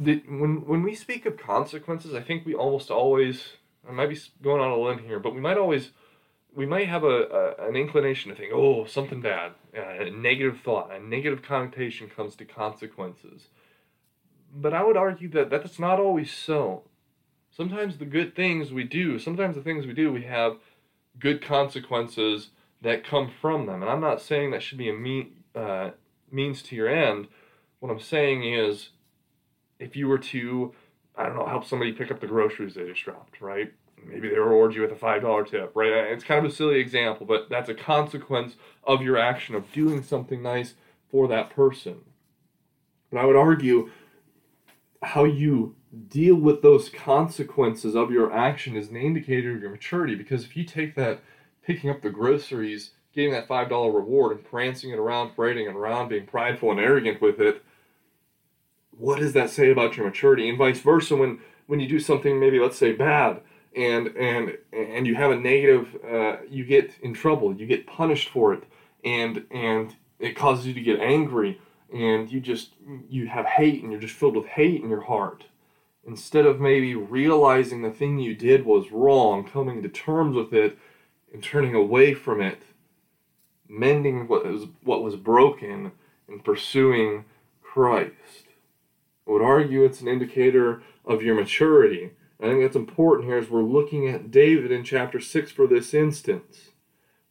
The, 0.00 0.22
when, 0.28 0.64
when 0.66 0.82
we 0.84 0.94
speak 0.94 1.26
of 1.26 1.36
consequences, 1.36 2.14
I 2.14 2.22
think 2.22 2.46
we 2.46 2.54
almost 2.54 2.90
always 2.90 3.56
I 3.88 3.92
might 3.92 4.08
be 4.08 4.18
going 4.42 4.60
on 4.60 4.70
a 4.70 4.76
limb 4.76 4.98
here, 4.98 5.18
but 5.18 5.34
we 5.34 5.40
might 5.40 5.58
always, 5.58 5.90
we 6.54 6.66
might 6.66 6.88
have 6.88 7.04
a, 7.04 7.56
a 7.60 7.68
an 7.68 7.76
inclination 7.76 8.30
to 8.30 8.36
think, 8.36 8.52
oh, 8.52 8.84
something 8.84 9.20
bad, 9.20 9.52
a 9.74 10.10
negative 10.10 10.60
thought, 10.64 10.92
a 10.92 11.00
negative 11.00 11.42
connotation 11.42 12.08
comes 12.08 12.36
to 12.36 12.44
consequences. 12.44 13.48
But 14.54 14.74
I 14.74 14.82
would 14.82 14.96
argue 14.96 15.28
that 15.30 15.50
that's 15.50 15.78
not 15.78 15.98
always 15.98 16.30
so. 16.30 16.82
Sometimes 17.50 17.98
the 17.98 18.04
good 18.04 18.34
things 18.34 18.72
we 18.72 18.84
do, 18.84 19.18
sometimes 19.18 19.56
the 19.56 19.62
things 19.62 19.86
we 19.86 19.94
do, 19.94 20.12
we 20.12 20.22
have 20.22 20.58
good 21.18 21.42
consequences 21.42 22.48
that 22.80 23.04
come 23.04 23.30
from 23.40 23.66
them. 23.66 23.82
And 23.82 23.90
I'm 23.90 24.00
not 24.00 24.20
saying 24.20 24.50
that 24.50 24.62
should 24.62 24.78
be 24.78 24.88
a 24.88 24.94
mean, 24.94 25.44
uh, 25.54 25.90
means 26.30 26.62
to 26.62 26.76
your 26.76 26.88
end. 26.88 27.28
What 27.80 27.90
I'm 27.90 28.00
saying 28.00 28.44
is, 28.44 28.90
if 29.78 29.96
you 29.96 30.08
were 30.08 30.18
to 30.18 30.74
I 31.14 31.26
don't 31.26 31.36
know, 31.36 31.46
help 31.46 31.64
somebody 31.64 31.92
pick 31.92 32.10
up 32.10 32.20
the 32.20 32.26
groceries 32.26 32.74
they 32.74 32.86
just 32.86 33.04
dropped, 33.04 33.40
right? 33.40 33.72
Maybe 34.06 34.28
they 34.28 34.38
reward 34.38 34.74
you 34.74 34.82
with 34.82 34.92
a 34.92 34.96
$5 34.96 35.50
tip, 35.50 35.72
right? 35.74 35.92
Uh, 35.92 36.12
it's 36.12 36.24
kind 36.24 36.44
of 36.44 36.50
a 36.50 36.54
silly 36.54 36.78
example, 36.78 37.26
but 37.26 37.48
that's 37.48 37.68
a 37.68 37.74
consequence 37.74 38.56
of 38.84 39.02
your 39.02 39.18
action 39.18 39.54
of 39.54 39.70
doing 39.72 40.02
something 40.02 40.42
nice 40.42 40.74
for 41.10 41.28
that 41.28 41.50
person. 41.50 42.00
But 43.10 43.20
I 43.20 43.24
would 43.26 43.36
argue 43.36 43.90
how 45.02 45.24
you 45.24 45.76
deal 46.08 46.36
with 46.36 46.62
those 46.62 46.88
consequences 46.88 47.94
of 47.94 48.10
your 48.10 48.32
action 48.32 48.76
is 48.76 48.88
an 48.88 48.96
indicator 48.96 49.54
of 49.54 49.60
your 49.60 49.70
maturity 49.70 50.14
because 50.14 50.44
if 50.44 50.56
you 50.56 50.64
take 50.64 50.94
that 50.94 51.20
picking 51.62 51.90
up 51.90 52.00
the 52.00 52.10
groceries, 52.10 52.92
getting 53.14 53.32
that 53.32 53.48
$5 53.48 53.94
reward 53.94 54.36
and 54.36 54.44
prancing 54.44 54.90
it 54.90 54.98
around, 54.98 55.36
parading 55.36 55.66
it 55.66 55.76
around, 55.76 56.08
being 56.08 56.26
prideful 56.26 56.70
and 56.70 56.80
arrogant 56.80 57.20
with 57.20 57.40
it, 57.40 57.62
what 58.96 59.18
does 59.18 59.32
that 59.34 59.50
say 59.50 59.70
about 59.70 59.96
your 59.96 60.06
maturity? 60.06 60.48
And 60.48 60.58
vice 60.58 60.80
versa, 60.80 61.16
when, 61.16 61.40
when 61.66 61.80
you 61.80 61.88
do 61.88 62.00
something 62.00 62.40
maybe, 62.40 62.58
let's 62.58 62.78
say, 62.78 62.92
bad, 62.92 63.40
and 63.76 64.08
and 64.16 64.58
and 64.72 65.06
you 65.06 65.14
have 65.14 65.30
a 65.30 65.36
negative, 65.36 65.96
uh, 66.08 66.36
you 66.48 66.64
get 66.64 66.92
in 67.02 67.14
trouble, 67.14 67.54
you 67.54 67.66
get 67.66 67.86
punished 67.86 68.28
for 68.28 68.52
it, 68.54 68.64
and 69.04 69.44
and 69.50 69.96
it 70.18 70.36
causes 70.36 70.66
you 70.66 70.74
to 70.74 70.80
get 70.80 71.00
angry, 71.00 71.60
and 71.92 72.30
you 72.30 72.40
just 72.40 72.74
you 73.08 73.26
have 73.26 73.46
hate, 73.46 73.82
and 73.82 73.92
you're 73.92 74.00
just 74.00 74.14
filled 74.14 74.36
with 74.36 74.46
hate 74.46 74.82
in 74.82 74.90
your 74.90 75.02
heart 75.02 75.44
instead 76.06 76.46
of 76.46 76.60
maybe 76.60 76.94
realizing 76.94 77.82
the 77.82 77.90
thing 77.90 78.18
you 78.18 78.34
did 78.34 78.64
was 78.64 78.90
wrong, 78.90 79.44
coming 79.44 79.82
to 79.82 79.88
terms 79.88 80.34
with 80.34 80.52
it, 80.52 80.76
and 81.32 81.42
turning 81.42 81.74
away 81.74 82.14
from 82.14 82.40
it, 82.40 82.62
mending 83.68 84.26
what 84.26 84.44
was, 84.44 84.66
what 84.82 85.02
was 85.02 85.16
broken, 85.16 85.92
and 86.28 86.44
pursuing 86.44 87.24
Christ. 87.62 88.46
I 89.26 89.30
would 89.30 89.42
argue 89.42 89.84
it's 89.84 90.00
an 90.00 90.08
indicator 90.08 90.82
of 91.04 91.22
your 91.22 91.34
maturity. 91.34 92.10
I 92.42 92.46
think 92.46 92.62
that's 92.62 92.74
important 92.74 93.28
here 93.28 93.38
as 93.38 93.48
we're 93.48 93.62
looking 93.62 94.08
at 94.08 94.32
David 94.32 94.72
in 94.72 94.82
chapter 94.82 95.20
6 95.20 95.52
for 95.52 95.68
this 95.68 95.94
instance. 95.94 96.70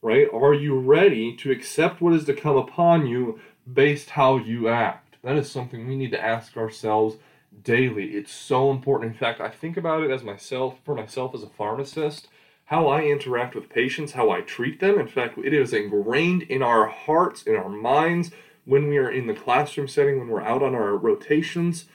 Right? 0.01 0.27
Are 0.33 0.53
you 0.53 0.79
ready 0.79 1.35
to 1.35 1.51
accept 1.51 2.01
what 2.01 2.13
is 2.13 2.25
to 2.25 2.33
come 2.33 2.55
upon 2.55 3.05
you 3.05 3.39
based 3.71 4.11
how 4.11 4.37
you 4.37 4.69
act? 4.69 5.17
That 5.21 5.35
is 5.35 5.51
something 5.51 5.85
we 5.85 5.97
need 5.97 6.11
to 6.11 6.23
ask 6.23 6.55
ourselves 6.55 7.17
daily. 7.61 8.11
It's 8.11 8.31
so 8.31 8.71
important. 8.71 9.11
In 9.11 9.17
fact, 9.17 9.41
I 9.41 9.49
think 9.49 9.77
about 9.77 10.01
it 10.01 10.09
as 10.09 10.23
myself, 10.23 10.77
for 10.83 10.95
myself 10.95 11.35
as 11.35 11.43
a 11.43 11.49
pharmacist, 11.49 12.29
how 12.65 12.87
I 12.87 13.03
interact 13.03 13.53
with 13.53 13.69
patients, 13.69 14.13
how 14.13 14.31
I 14.31 14.41
treat 14.41 14.79
them. 14.79 14.97
In 14.97 15.07
fact, 15.07 15.37
it 15.37 15.53
is 15.53 15.73
ingrained 15.73 16.43
in 16.43 16.63
our 16.63 16.87
hearts, 16.87 17.43
in 17.43 17.55
our 17.55 17.69
minds, 17.69 18.31
when 18.63 18.87
we 18.87 18.97
are 18.97 19.11
in 19.11 19.27
the 19.27 19.33
classroom 19.33 19.89
setting, 19.89 20.17
when 20.17 20.29
we're 20.29 20.41
out 20.41 20.63
on 20.63 20.73
our 20.73 20.95
rotations, 20.95 21.85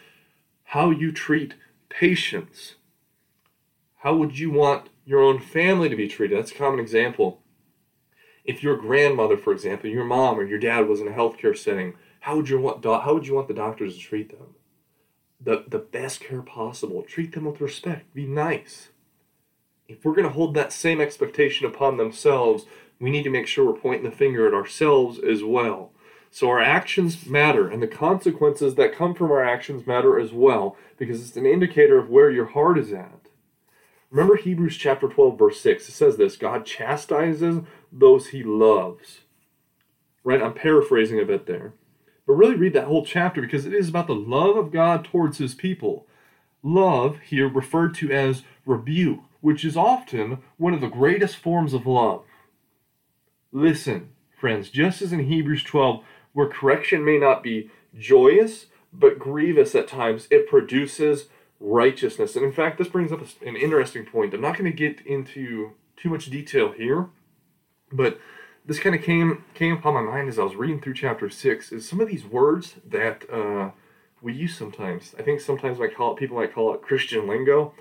how 0.64 0.90
you 0.90 1.12
treat 1.12 1.54
patients. 1.88 2.74
How 3.98 4.14
would 4.16 4.38
you 4.38 4.50
want 4.50 4.90
your 5.04 5.20
own 5.20 5.40
family 5.40 5.88
to 5.88 5.96
be 5.96 6.08
treated? 6.08 6.38
That's 6.38 6.52
a 6.52 6.56
common 6.56 6.80
example. 6.80 7.42
If 8.44 8.62
your 8.62 8.76
grandmother, 8.76 9.36
for 9.36 9.52
example, 9.52 9.90
your 9.90 10.04
mom 10.04 10.38
or 10.38 10.44
your 10.44 10.58
dad 10.58 10.88
was 10.88 11.00
in 11.00 11.08
a 11.08 11.12
healthcare 11.12 11.56
setting, 11.56 11.94
how 12.20 12.36
would 12.36 12.48
you 12.48 12.60
want 12.60 12.84
how 12.84 13.14
would 13.14 13.26
you 13.26 13.34
want 13.34 13.48
the 13.48 13.54
doctors 13.54 13.96
to 13.96 14.00
treat 14.00 14.30
them? 14.30 14.54
the, 15.40 15.64
the 15.68 15.78
best 15.78 16.20
care 16.20 16.42
possible. 16.42 17.02
Treat 17.02 17.32
them 17.32 17.44
with 17.44 17.60
respect. 17.60 18.12
Be 18.14 18.26
nice. 18.26 18.88
If 19.88 20.04
we're 20.04 20.14
going 20.14 20.26
to 20.26 20.34
hold 20.34 20.54
that 20.54 20.72
same 20.72 21.00
expectation 21.00 21.66
upon 21.66 21.96
themselves, 21.96 22.66
we 23.00 23.10
need 23.10 23.22
to 23.22 23.30
make 23.30 23.46
sure 23.46 23.64
we're 23.64 23.78
pointing 23.78 24.08
the 24.08 24.16
finger 24.16 24.46
at 24.46 24.54
ourselves 24.54 25.18
as 25.18 25.44
well. 25.44 25.92
So 26.30 26.48
our 26.48 26.60
actions 26.60 27.26
matter, 27.26 27.68
and 27.68 27.80
the 27.80 27.86
consequences 27.86 28.74
that 28.74 28.94
come 28.94 29.14
from 29.14 29.30
our 29.30 29.44
actions 29.44 29.86
matter 29.86 30.18
as 30.18 30.32
well, 30.32 30.76
because 30.98 31.26
it's 31.26 31.36
an 31.36 31.46
indicator 31.46 31.98
of 31.98 32.10
where 32.10 32.30
your 32.30 32.46
heart 32.46 32.78
is 32.78 32.92
at. 32.92 33.25
Remember 34.16 34.36
Hebrews 34.36 34.78
chapter 34.78 35.08
12, 35.08 35.38
verse 35.38 35.60
6. 35.60 35.90
It 35.90 35.92
says 35.92 36.16
this 36.16 36.38
God 36.38 36.64
chastises 36.64 37.60
those 37.92 38.28
he 38.28 38.42
loves. 38.42 39.20
Right? 40.24 40.40
I'm 40.40 40.54
paraphrasing 40.54 41.20
a 41.20 41.26
bit 41.26 41.44
there. 41.44 41.74
But 42.26 42.32
really 42.32 42.54
read 42.54 42.72
that 42.72 42.86
whole 42.86 43.04
chapter 43.04 43.42
because 43.42 43.66
it 43.66 43.74
is 43.74 43.90
about 43.90 44.06
the 44.06 44.14
love 44.14 44.56
of 44.56 44.72
God 44.72 45.04
towards 45.04 45.36
his 45.36 45.54
people. 45.54 46.06
Love, 46.62 47.18
here 47.26 47.46
referred 47.46 47.94
to 47.96 48.10
as 48.10 48.42
rebuke, 48.64 49.20
which 49.42 49.66
is 49.66 49.76
often 49.76 50.38
one 50.56 50.72
of 50.72 50.80
the 50.80 50.88
greatest 50.88 51.36
forms 51.36 51.74
of 51.74 51.86
love. 51.86 52.22
Listen, 53.52 54.12
friends, 54.40 54.70
just 54.70 55.02
as 55.02 55.12
in 55.12 55.26
Hebrews 55.26 55.62
12, 55.62 56.02
where 56.32 56.48
correction 56.48 57.04
may 57.04 57.18
not 57.18 57.42
be 57.42 57.70
joyous, 57.94 58.64
but 58.94 59.18
grievous 59.18 59.74
at 59.74 59.88
times, 59.88 60.26
it 60.30 60.48
produces 60.48 61.26
righteousness. 61.60 62.36
And 62.36 62.44
in 62.44 62.52
fact, 62.52 62.78
this 62.78 62.88
brings 62.88 63.12
up 63.12 63.20
an 63.44 63.56
interesting 63.56 64.04
point. 64.04 64.34
I'm 64.34 64.40
not 64.40 64.58
going 64.58 64.70
to 64.70 64.76
get 64.76 65.04
into 65.06 65.72
too 65.96 66.10
much 66.10 66.26
detail 66.26 66.72
here, 66.72 67.08
but 67.92 68.20
this 68.64 68.78
kind 68.78 68.94
of 68.94 69.02
came 69.02 69.44
came 69.54 69.74
upon 69.76 69.94
my 69.94 70.02
mind 70.02 70.28
as 70.28 70.38
I 70.38 70.42
was 70.42 70.56
reading 70.56 70.80
through 70.80 70.94
chapter 70.94 71.30
six. 71.30 71.72
Is 71.72 71.88
some 71.88 72.00
of 72.00 72.08
these 72.08 72.24
words 72.24 72.74
that 72.86 73.24
uh, 73.30 73.70
we 74.20 74.32
use 74.32 74.56
sometimes. 74.56 75.14
I 75.18 75.22
think 75.22 75.40
sometimes 75.40 75.80
I 75.80 75.88
call 75.88 76.12
it 76.12 76.18
people 76.18 76.36
might 76.36 76.52
call 76.52 76.74
it 76.74 76.82
Christian 76.82 77.26
lingo, 77.28 77.74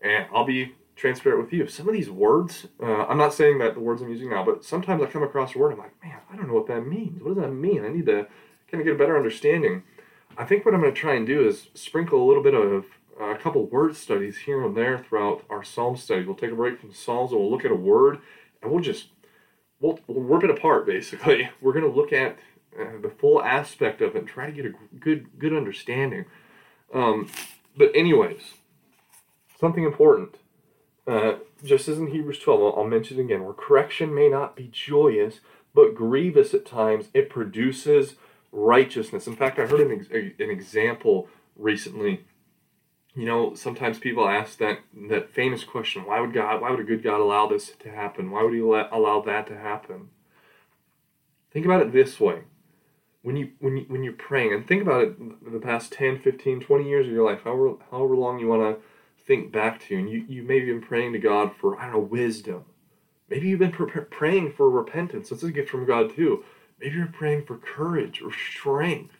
and 0.00 0.26
I'll 0.32 0.44
be 0.44 0.74
transparent 0.94 1.42
with 1.42 1.52
you. 1.52 1.66
Some 1.66 1.88
of 1.88 1.94
these 1.94 2.10
words, 2.10 2.66
uh, 2.82 3.06
I'm 3.06 3.18
not 3.18 3.34
saying 3.34 3.58
that 3.58 3.74
the 3.74 3.80
words 3.80 4.02
I'm 4.02 4.08
using 4.08 4.30
now, 4.30 4.44
but 4.44 4.64
sometimes 4.64 5.02
I 5.02 5.06
come 5.06 5.22
across 5.22 5.54
a 5.54 5.58
word. 5.58 5.72
I'm 5.72 5.78
like, 5.78 6.02
man, 6.02 6.18
I 6.30 6.36
don't 6.36 6.48
know 6.48 6.54
what 6.54 6.66
that 6.68 6.86
means. 6.86 7.22
What 7.22 7.34
does 7.34 7.42
that 7.42 7.52
mean? 7.52 7.84
I 7.84 7.88
need 7.88 8.06
to 8.06 8.26
kind 8.70 8.80
of 8.80 8.84
get 8.84 8.94
a 8.94 8.98
better 8.98 9.16
understanding. 9.16 9.82
I 10.38 10.44
think 10.44 10.64
what 10.64 10.74
I'm 10.74 10.80
going 10.80 10.92
to 10.92 11.00
try 11.00 11.14
and 11.14 11.26
do 11.26 11.46
is 11.46 11.68
sprinkle 11.74 12.22
a 12.22 12.26
little 12.26 12.42
bit 12.42 12.54
of 12.54 12.86
a 13.20 13.36
couple 13.36 13.64
word 13.66 13.96
studies 13.96 14.38
here 14.38 14.64
and 14.64 14.76
there 14.76 14.98
throughout 14.98 15.44
our 15.48 15.64
Psalm 15.64 15.96
study. 15.96 16.24
We'll 16.24 16.36
take 16.36 16.52
a 16.52 16.56
break 16.56 16.80
from 16.80 16.92
Psalms 16.92 17.32
and 17.32 17.40
we'll 17.40 17.50
look 17.50 17.64
at 17.64 17.70
a 17.70 17.76
word 17.76 18.18
and 18.62 18.70
we'll 18.70 18.82
just 18.82 19.08
we'll, 19.80 19.98
we'll 20.06 20.22
rip 20.22 20.44
it 20.44 20.50
apart 20.50 20.86
basically. 20.86 21.48
We're 21.60 21.72
going 21.72 21.90
to 21.90 21.90
look 21.90 22.12
at 22.12 22.38
uh, 22.78 23.00
the 23.00 23.08
full 23.08 23.42
aspect 23.42 24.02
of 24.02 24.14
it 24.14 24.18
and 24.18 24.28
try 24.28 24.46
to 24.46 24.52
get 24.52 24.66
a 24.66 24.72
good 24.98 25.38
good 25.38 25.54
understanding. 25.54 26.26
Um, 26.92 27.30
but 27.76 27.90
anyways, 27.94 28.54
something 29.58 29.84
important. 29.84 30.36
Uh, 31.06 31.36
just 31.64 31.88
as 31.88 31.98
in 31.98 32.08
Hebrews 32.08 32.40
12, 32.40 32.60
I'll, 32.60 32.82
I'll 32.82 32.88
mention 32.88 33.18
it 33.18 33.22
again, 33.22 33.44
where 33.44 33.54
correction 33.54 34.12
may 34.14 34.28
not 34.28 34.56
be 34.56 34.68
joyous, 34.72 35.40
but 35.72 35.94
grievous 35.94 36.52
at 36.52 36.66
times, 36.66 37.08
it 37.14 37.30
produces 37.30 38.16
righteousness. 38.50 39.26
In 39.26 39.36
fact, 39.36 39.58
I 39.58 39.66
heard 39.66 39.80
an, 39.80 39.92
ex- 39.92 40.10
an 40.10 40.50
example 40.50 41.28
recently 41.56 42.24
you 43.16 43.24
know, 43.24 43.54
sometimes 43.54 43.98
people 43.98 44.28
ask 44.28 44.58
that 44.58 44.80
that 45.08 45.30
famous 45.30 45.64
question: 45.64 46.04
Why 46.04 46.20
would 46.20 46.34
God? 46.34 46.60
Why 46.60 46.70
would 46.70 46.80
a 46.80 46.84
good 46.84 47.02
God 47.02 47.18
allow 47.18 47.46
this 47.46 47.72
to 47.80 47.90
happen? 47.90 48.30
Why 48.30 48.42
would 48.42 48.52
He 48.52 48.60
let, 48.60 48.92
allow 48.92 49.22
that 49.22 49.46
to 49.46 49.56
happen? 49.56 50.10
Think 51.50 51.64
about 51.64 51.80
it 51.80 51.92
this 51.92 52.20
way: 52.20 52.42
when 53.22 53.36
you 53.36 53.52
when 53.58 53.78
you 53.78 53.84
when 53.88 54.02
you're 54.04 54.12
praying, 54.12 54.52
and 54.52 54.68
think 54.68 54.82
about 54.82 55.02
it 55.02 55.52
the 55.52 55.58
past 55.58 55.92
10, 55.92 56.18
15, 56.20 56.60
20 56.60 56.88
years 56.88 57.06
of 57.06 57.12
your 57.12 57.28
life, 57.28 57.40
however 57.42 57.76
however 57.90 58.14
long 58.14 58.38
you 58.38 58.48
want 58.48 58.76
to 58.76 58.82
think 59.26 59.50
back 59.50 59.80
to, 59.86 59.96
and 59.96 60.10
you 60.10 60.26
you 60.28 60.42
maybe 60.42 60.66
been 60.66 60.82
praying 60.82 61.14
to 61.14 61.18
God 61.18 61.52
for 61.58 61.78
I 61.80 61.84
don't 61.84 61.92
know 61.92 61.98
wisdom. 62.00 62.66
Maybe 63.30 63.48
you've 63.48 63.58
been 63.60 63.72
pr- 63.72 64.00
praying 64.00 64.52
for 64.52 64.68
repentance. 64.68 65.30
That's 65.30 65.42
a 65.42 65.50
gift 65.50 65.70
from 65.70 65.86
God 65.86 66.14
too. 66.14 66.44
Maybe 66.78 66.96
you're 66.96 67.06
praying 67.06 67.46
for 67.46 67.56
courage 67.56 68.20
or 68.20 68.30
strength. 68.30 69.16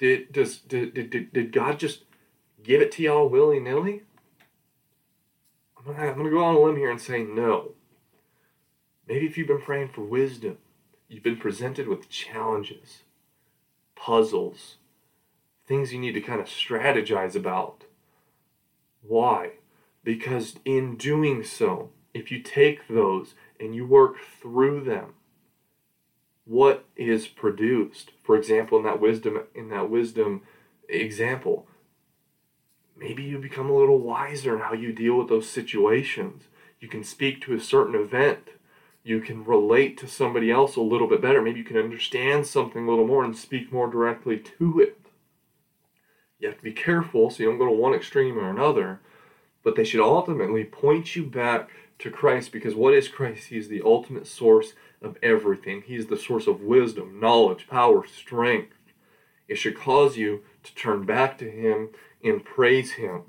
Did 0.00 0.32
does 0.32 0.58
did, 0.58 0.94
did, 0.94 1.32
did 1.32 1.52
God 1.52 1.78
just 1.78 2.02
give 2.62 2.80
it 2.80 2.92
to 2.92 3.02
y'all 3.02 3.28
willy 3.28 3.60
nilly? 3.60 4.02
I'm 5.78 5.94
I'm 5.94 6.16
gonna 6.16 6.30
go 6.30 6.44
on 6.44 6.54
a 6.54 6.60
limb 6.60 6.76
here 6.76 6.90
and 6.90 7.00
say 7.00 7.22
no. 7.22 7.72
Maybe 9.06 9.26
if 9.26 9.38
you've 9.38 9.48
been 9.48 9.62
praying 9.62 9.88
for 9.88 10.02
wisdom, 10.02 10.58
you've 11.08 11.22
been 11.22 11.38
presented 11.38 11.88
with 11.88 12.10
challenges, 12.10 13.04
puzzles, 13.96 14.76
things 15.66 15.92
you 15.92 15.98
need 15.98 16.12
to 16.12 16.20
kind 16.20 16.40
of 16.40 16.46
strategize 16.46 17.34
about. 17.34 17.84
Why? 19.02 19.52
Because 20.04 20.56
in 20.64 20.96
doing 20.96 21.42
so, 21.42 21.90
if 22.12 22.30
you 22.30 22.40
take 22.42 22.88
those 22.88 23.34
and 23.58 23.74
you 23.74 23.86
work 23.86 24.16
through 24.40 24.84
them, 24.84 25.14
what 26.44 26.86
is 26.96 27.28
produced? 27.28 28.12
For 28.22 28.36
example, 28.36 28.78
in 28.78 28.84
that 28.84 29.00
wisdom, 29.00 29.40
in 29.54 29.68
that 29.68 29.90
wisdom 29.90 30.42
example, 30.88 31.66
maybe 32.98 33.22
you 33.22 33.38
become 33.38 33.70
a 33.70 33.76
little 33.76 33.98
wiser 33.98 34.54
in 34.54 34.62
how 34.62 34.72
you 34.72 34.92
deal 34.92 35.16
with 35.16 35.28
those 35.28 35.48
situations. 35.48 36.44
You 36.80 36.88
can 36.88 37.04
speak 37.04 37.40
to 37.42 37.54
a 37.54 37.60
certain 37.60 37.94
event. 37.94 38.50
You 39.02 39.20
can 39.20 39.44
relate 39.44 39.96
to 39.98 40.08
somebody 40.08 40.50
else 40.50 40.76
a 40.76 40.80
little 40.80 41.06
bit 41.06 41.22
better. 41.22 41.40
Maybe 41.40 41.60
you 41.60 41.64
can 41.64 41.76
understand 41.76 42.46
something 42.46 42.86
a 42.86 42.90
little 42.90 43.06
more 43.06 43.24
and 43.24 43.36
speak 43.36 43.72
more 43.72 43.88
directly 43.88 44.38
to 44.38 44.80
it. 44.80 44.98
You 46.38 46.48
have 46.48 46.58
to 46.58 46.62
be 46.62 46.72
careful 46.72 47.30
so 47.30 47.42
you 47.42 47.48
don't 47.48 47.58
go 47.58 47.66
to 47.66 47.72
one 47.72 47.94
extreme 47.94 48.38
or 48.38 48.48
another, 48.48 49.00
but 49.64 49.76
they 49.76 49.84
should 49.84 50.00
ultimately 50.00 50.64
point 50.64 51.16
you 51.16 51.24
back 51.24 51.70
to 51.98 52.10
Christ 52.10 52.52
because 52.52 52.74
what 52.74 52.94
is 52.94 53.08
Christ? 53.08 53.48
He's 53.48 53.68
the 53.68 53.82
ultimate 53.84 54.26
source 54.26 54.74
of 55.02 55.16
everything. 55.22 55.82
He's 55.84 56.06
the 56.06 56.16
source 56.16 56.46
of 56.46 56.60
wisdom, 56.60 57.18
knowledge, 57.18 57.66
power, 57.68 58.06
strength. 58.06 58.74
It 59.48 59.56
should 59.56 59.76
cause 59.76 60.16
you 60.16 60.42
to 60.62 60.74
turn 60.74 61.04
back 61.04 61.38
to 61.38 61.50
Him 61.50 61.90
and 62.22 62.44
praise 62.44 62.92
Him. 62.92 63.22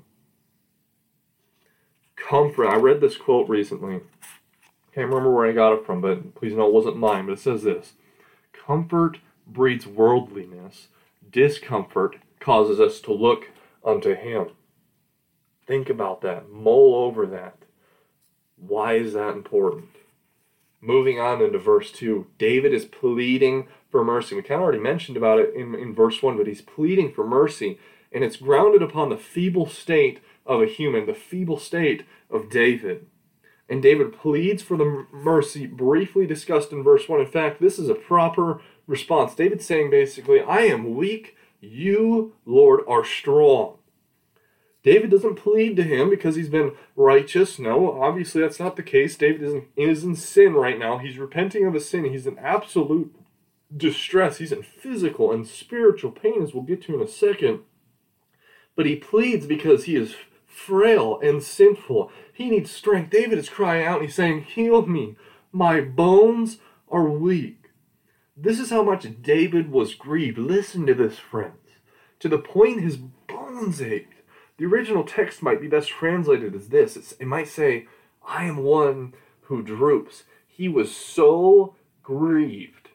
Comfort. 2.16 2.66
I 2.66 2.76
read 2.76 3.00
this 3.00 3.16
quote 3.16 3.48
recently. 3.48 4.00
Can't 4.94 5.08
remember 5.08 5.32
where 5.32 5.46
I 5.46 5.52
got 5.52 5.72
it 5.72 5.86
from, 5.86 6.00
but 6.00 6.34
please 6.34 6.52
know 6.52 6.66
it 6.66 6.72
wasn't 6.72 6.96
mine. 6.96 7.26
But 7.26 7.32
it 7.32 7.38
says 7.40 7.62
this 7.62 7.94
Comfort 8.52 9.18
breeds 9.46 9.86
worldliness. 9.86 10.88
Discomfort 11.30 12.16
causes 12.40 12.80
us 12.80 13.00
to 13.00 13.12
look 13.12 13.48
unto 13.84 14.14
Him. 14.14 14.48
Think 15.66 15.88
about 15.88 16.20
that. 16.22 16.50
Mull 16.50 16.94
over 16.94 17.26
that. 17.26 17.56
Why 18.56 18.94
is 18.94 19.12
that 19.14 19.34
important? 19.34 19.88
Moving 20.80 21.20
on 21.20 21.42
into 21.42 21.58
verse 21.58 21.92
2, 21.92 22.26
David 22.38 22.72
is 22.72 22.86
pleading 22.86 23.68
for 23.90 24.02
mercy. 24.02 24.34
We 24.34 24.42
kind 24.42 24.60
of 24.60 24.64
already 24.64 24.78
mentioned 24.78 25.16
about 25.16 25.38
it 25.38 25.54
in, 25.54 25.74
in 25.74 25.94
verse 25.94 26.22
1, 26.22 26.36
but 26.36 26.46
he's 26.46 26.62
pleading 26.62 27.12
for 27.12 27.26
mercy, 27.26 27.78
and 28.12 28.24
it's 28.24 28.36
grounded 28.36 28.82
upon 28.82 29.08
the 29.08 29.16
feeble 29.16 29.68
state 29.68 30.20
of 30.46 30.62
a 30.62 30.66
human, 30.66 31.06
the 31.06 31.14
feeble 31.14 31.58
state 31.58 32.04
of 32.30 32.50
David. 32.50 33.06
And 33.68 33.80
David 33.80 34.12
pleads 34.12 34.62
for 34.62 34.76
the 34.76 35.06
mercy 35.12 35.66
briefly 35.66 36.26
discussed 36.26 36.72
in 36.72 36.82
verse 36.82 37.08
1. 37.08 37.20
In 37.20 37.26
fact, 37.26 37.60
this 37.60 37.78
is 37.78 37.88
a 37.88 37.94
proper 37.94 38.60
response. 38.88 39.34
David's 39.34 39.64
saying 39.64 39.90
basically, 39.90 40.40
I 40.40 40.62
am 40.62 40.96
weak, 40.96 41.36
you, 41.60 42.34
Lord, 42.44 42.80
are 42.88 43.04
strong. 43.04 43.76
David 44.82 45.10
doesn't 45.10 45.36
plead 45.36 45.76
to 45.76 45.82
him 45.82 46.08
because 46.08 46.36
he's 46.36 46.48
been 46.48 46.72
righteous. 46.96 47.58
No, 47.58 48.00
obviously 48.00 48.40
that's 48.40 48.58
not 48.58 48.76
the 48.76 48.82
case. 48.82 49.16
David 49.16 49.42
isn't, 49.42 49.64
is 49.76 50.04
in 50.04 50.16
sin 50.16 50.54
right 50.54 50.78
now. 50.78 50.98
He's 50.98 51.18
repenting 51.18 51.66
of 51.66 51.74
his 51.74 51.88
sin. 51.88 52.06
He's 52.06 52.26
in 52.26 52.38
absolute 52.38 53.14
distress. 53.76 54.38
He's 54.38 54.52
in 54.52 54.62
physical 54.62 55.30
and 55.30 55.46
spiritual 55.46 56.10
pain, 56.10 56.42
as 56.42 56.54
we'll 56.54 56.64
get 56.64 56.82
to 56.82 56.94
in 56.94 57.02
a 57.02 57.08
second. 57.08 57.60
But 58.76 58.86
he 58.86 58.96
pleads 58.96 59.46
because 59.46 59.84
he 59.84 59.96
is 59.96 60.14
frail 60.46 61.18
and 61.22 61.42
sinful. 61.42 62.10
He 62.32 62.50
needs 62.50 62.70
strength. 62.70 63.10
David 63.10 63.38
is 63.38 63.48
crying 63.48 63.86
out 63.86 63.98
and 63.98 64.06
he's 64.06 64.14
saying, 64.14 64.42
Heal 64.42 64.86
me. 64.86 65.16
My 65.52 65.80
bones 65.80 66.58
are 66.88 67.08
weak. 67.08 67.70
This 68.36 68.58
is 68.58 68.70
how 68.70 68.82
much 68.82 69.06
David 69.22 69.70
was 69.70 69.94
grieved. 69.94 70.38
Listen 70.38 70.86
to 70.86 70.94
this, 70.94 71.18
friends. 71.18 71.56
To 72.20 72.28
the 72.28 72.38
point 72.38 72.80
his 72.80 72.96
bones 72.96 73.82
ached. 73.82 74.14
The 74.56 74.66
original 74.66 75.04
text 75.04 75.42
might 75.42 75.60
be 75.60 75.68
best 75.68 75.88
translated 75.88 76.54
as 76.54 76.68
this 76.68 76.96
it's, 76.96 77.12
it 77.12 77.26
might 77.26 77.48
say, 77.48 77.86
I 78.26 78.44
am 78.44 78.58
one 78.58 79.14
who 79.42 79.62
droops. 79.62 80.24
He 80.46 80.68
was 80.68 80.94
so 80.94 81.76
grieved, 82.02 82.90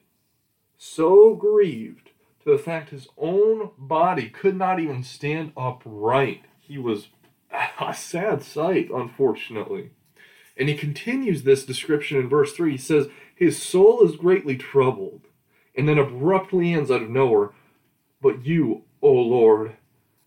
so 0.78 1.34
grieved 1.34 2.05
to 2.46 2.52
the 2.52 2.58
fact 2.58 2.92
his 2.92 3.08
own 3.18 3.72
body 3.78 4.30
could 4.30 4.56
not 4.56 4.80
even 4.80 5.04
stand 5.04 5.52
upright. 5.58 6.46
He 6.60 6.78
was 6.78 7.08
a 7.80 7.94
sad 7.94 8.44
sight, 8.44 8.90
unfortunately. 8.94 9.90
And 10.58 10.70
he 10.70 10.78
continues 10.78 11.44
this 11.44 11.66
description 11.66 12.18
in 12.18 12.30
verse 12.30 12.54
3. 12.54 12.72
He 12.72 12.78
says, 12.78 13.08
His 13.36 13.62
soul 13.62 14.04
is 14.04 14.16
greatly 14.16 14.56
troubled, 14.56 15.22
and 15.76 15.90
then 15.90 15.98
abruptly 15.98 16.74
ends 16.74 16.92
out 16.92 17.02
of 17.02 17.10
nowhere. 17.10 17.50
But 18.22 18.46
you, 18.46 18.84
O 19.02 19.12
Lord, 19.12 19.76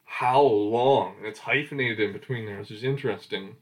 how 0.05 0.43
long. 0.43 1.17
And 1.19 1.27
it's 1.27 1.41
hyphenated 1.41 2.01
in 2.01 2.13
between 2.13 2.47
there, 2.47 2.59
which 2.59 2.71
is 2.71 2.85
interesting. 2.85 3.57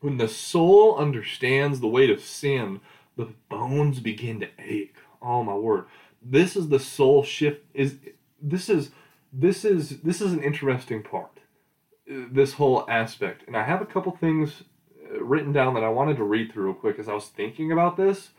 When 0.00 0.16
the 0.16 0.28
soul 0.28 0.96
understands 0.96 1.80
the 1.80 1.88
weight 1.88 2.10
of 2.10 2.22
sin, 2.22 2.80
the 3.16 3.34
bones 3.50 4.00
begin 4.00 4.40
to 4.40 4.48
ache. 4.58 4.96
Oh 5.20 5.42
my 5.42 5.54
word. 5.54 5.84
This 6.22 6.56
is 6.56 6.68
the 6.68 6.78
soul 6.78 7.22
shift 7.22 7.64
is 7.74 7.98
this 8.40 8.68
is 8.68 8.90
this 9.32 9.64
is 9.64 10.00
this 10.00 10.20
is 10.20 10.32
an 10.32 10.42
interesting 10.42 11.02
part. 11.02 11.40
This 12.06 12.54
whole 12.54 12.84
aspect. 12.88 13.44
And 13.46 13.56
I 13.56 13.62
have 13.62 13.80
a 13.80 13.86
couple 13.86 14.12
things 14.12 14.64
uh, 15.04 15.22
written 15.22 15.52
down 15.52 15.74
that 15.74 15.84
I 15.84 15.88
wanted 15.88 16.16
to 16.16 16.24
read 16.24 16.52
through 16.52 16.66
real 16.66 16.74
quick 16.74 16.98
as 16.98 17.08
I 17.08 17.14
was 17.14 17.26
thinking 17.26 17.70
about 17.70 17.96
this. 17.96 18.30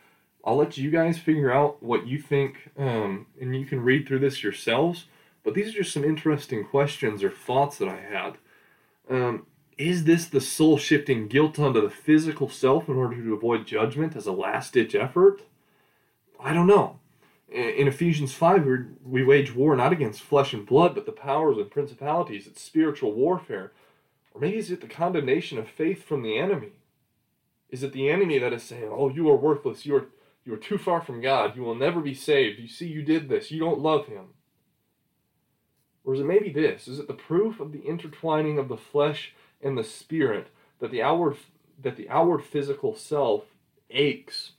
I'll 0.43 0.57
let 0.57 0.77
you 0.77 0.89
guys 0.89 1.19
figure 1.19 1.51
out 1.51 1.81
what 1.83 2.07
you 2.07 2.19
think, 2.19 2.71
um, 2.77 3.27
and 3.39 3.55
you 3.55 3.65
can 3.65 3.81
read 3.81 4.07
through 4.07 4.19
this 4.19 4.43
yourselves. 4.43 5.05
But 5.43 5.53
these 5.53 5.69
are 5.69 5.79
just 5.79 5.93
some 5.93 6.03
interesting 6.03 6.65
questions 6.65 7.23
or 7.23 7.29
thoughts 7.29 7.77
that 7.77 7.87
I 7.87 7.99
had. 7.99 8.37
Um, 9.09 9.45
is 9.77 10.03
this 10.03 10.25
the 10.25 10.41
soul 10.41 10.77
shifting 10.77 11.27
guilt 11.27 11.57
onto 11.59 11.81
the 11.81 11.89
physical 11.89 12.49
self 12.49 12.87
in 12.87 12.95
order 12.95 13.15
to 13.15 13.33
avoid 13.33 13.65
judgment 13.65 14.15
as 14.15 14.27
a 14.27 14.31
last 14.31 14.73
ditch 14.73 14.95
effort? 14.95 15.41
I 16.39 16.53
don't 16.53 16.67
know. 16.67 16.99
In 17.51 17.89
Ephesians 17.89 18.33
5, 18.33 18.65
we 19.03 19.23
wage 19.23 19.53
war 19.53 19.75
not 19.75 19.91
against 19.91 20.21
flesh 20.21 20.53
and 20.53 20.65
blood, 20.65 20.95
but 20.95 21.05
the 21.05 21.11
powers 21.11 21.57
and 21.57 21.69
principalities. 21.69 22.47
It's 22.47 22.61
spiritual 22.61 23.11
warfare. 23.11 23.73
Or 24.33 24.39
maybe 24.39 24.57
is 24.57 24.71
it 24.71 24.79
the 24.79 24.87
condemnation 24.87 25.57
of 25.57 25.67
faith 25.67 26.03
from 26.03 26.23
the 26.23 26.37
enemy? 26.37 26.71
Is 27.69 27.83
it 27.83 27.91
the 27.91 28.09
enemy 28.09 28.39
that 28.39 28.53
is 28.53 28.63
saying, 28.63 28.89
Oh, 28.89 29.09
you 29.09 29.29
are 29.29 29.35
worthless. 29.35 29.85
You 29.85 29.97
are, 29.97 30.05
you 30.45 30.53
are 30.53 30.57
too 30.57 30.77
far 30.77 31.01
from 31.01 31.21
God. 31.21 31.57
You 31.57 31.63
will 31.63 31.75
never 31.75 31.99
be 31.99 32.13
saved. 32.13 32.57
You 32.59 32.69
see, 32.69 32.87
you 32.87 33.01
did 33.01 33.27
this. 33.27 33.51
You 33.51 33.59
don't 33.59 33.79
love 33.79 34.07
Him. 34.07 34.27
Or 36.05 36.13
is 36.13 36.21
it 36.21 36.25
maybe 36.25 36.51
this? 36.51 36.87
Is 36.87 36.99
it 36.99 37.07
the 37.07 37.13
proof 37.13 37.59
of 37.59 37.73
the 37.73 37.85
intertwining 37.85 38.57
of 38.57 38.69
the 38.69 38.77
flesh 38.77 39.33
and 39.61 39.77
the 39.77 39.83
spirit 39.83 40.47
that 40.79 40.91
the 40.91 41.01
outward 41.01 41.37
that 41.81 41.97
the 41.97 42.09
outward 42.09 42.43
physical 42.43 42.95
self 42.95 43.43
aches 43.89 44.51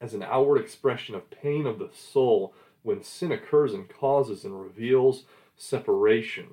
as 0.00 0.14
an 0.14 0.22
outward 0.22 0.60
expression 0.60 1.14
of 1.14 1.30
pain 1.30 1.66
of 1.66 1.78
the 1.78 1.90
soul 1.92 2.54
when 2.82 3.02
sin 3.02 3.32
occurs 3.32 3.72
and 3.72 3.88
causes 3.88 4.44
and 4.44 4.60
reveals 4.60 5.24
separation? 5.56 6.46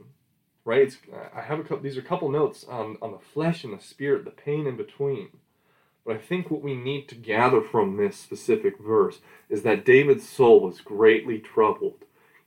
Right? 0.63 0.81
It's, 0.83 0.97
I 1.35 1.41
have 1.41 1.59
a 1.59 1.63
couple, 1.63 1.79
these 1.79 1.97
are 1.97 2.01
a 2.01 2.03
couple 2.03 2.29
notes 2.29 2.63
on, 2.63 2.97
on 3.01 3.11
the 3.11 3.19
flesh 3.19 3.63
and 3.63 3.77
the 3.77 3.83
spirit, 3.83 4.25
the 4.25 4.31
pain 4.31 4.67
in 4.67 4.77
between. 4.77 5.29
But 6.05 6.15
I 6.15 6.19
think 6.19 6.49
what 6.49 6.63
we 6.63 6.75
need 6.75 7.07
to 7.09 7.15
gather 7.15 7.61
from 7.61 7.97
this 7.97 8.17
specific 8.17 8.79
verse 8.79 9.19
is 9.49 9.63
that 9.63 9.85
David's 9.85 10.27
soul 10.27 10.61
was 10.61 10.81
greatly 10.81 11.39
troubled. 11.39 12.05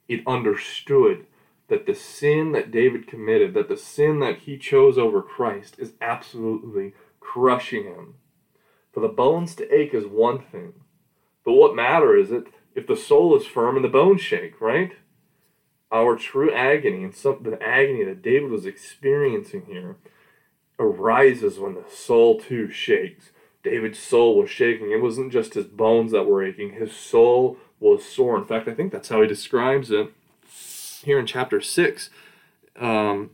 It 0.08 0.26
understood 0.26 1.26
that 1.68 1.86
the 1.86 1.94
sin 1.94 2.52
that 2.52 2.70
David 2.70 3.06
committed, 3.06 3.54
that 3.54 3.68
the 3.68 3.76
sin 3.76 4.20
that 4.20 4.40
he 4.40 4.58
chose 4.58 4.98
over 4.98 5.22
Christ, 5.22 5.76
is 5.78 5.92
absolutely 6.00 6.94
crushing 7.20 7.84
him. 7.84 8.14
For 8.92 9.00
the 9.00 9.08
bones 9.08 9.54
to 9.56 9.74
ache 9.74 9.94
is 9.94 10.06
one 10.06 10.40
thing, 10.40 10.74
but 11.44 11.52
what 11.52 11.76
matter 11.76 12.16
is 12.16 12.30
it 12.30 12.46
if 12.74 12.86
the 12.86 12.96
soul 12.96 13.36
is 13.36 13.46
firm 13.46 13.76
and 13.76 13.84
the 13.84 13.88
bones 13.88 14.20
shake, 14.20 14.60
right? 14.60 14.92
Our 15.92 16.16
true 16.16 16.52
agony 16.52 17.04
and 17.04 17.14
some, 17.14 17.42
the 17.42 17.62
agony 17.62 18.04
that 18.04 18.22
David 18.22 18.50
was 18.50 18.66
experiencing 18.66 19.66
here 19.66 19.96
arises 20.78 21.58
when 21.58 21.74
the 21.74 21.84
soul 21.88 22.40
too 22.40 22.70
shakes. 22.70 23.30
David's 23.62 23.98
soul 23.98 24.36
was 24.36 24.50
shaking. 24.50 24.90
It 24.90 25.00
wasn't 25.00 25.32
just 25.32 25.54
his 25.54 25.66
bones 25.66 26.12
that 26.12 26.24
were 26.24 26.44
aching, 26.44 26.72
his 26.72 26.94
soul 26.94 27.58
was 27.78 28.04
sore. 28.04 28.36
In 28.36 28.44
fact, 28.44 28.66
I 28.66 28.74
think 28.74 28.92
that's 28.92 29.08
how 29.08 29.22
he 29.22 29.28
describes 29.28 29.90
it 29.90 30.12
here 31.04 31.18
in 31.18 31.26
chapter 31.26 31.60
6, 31.60 32.10
um, 32.80 33.30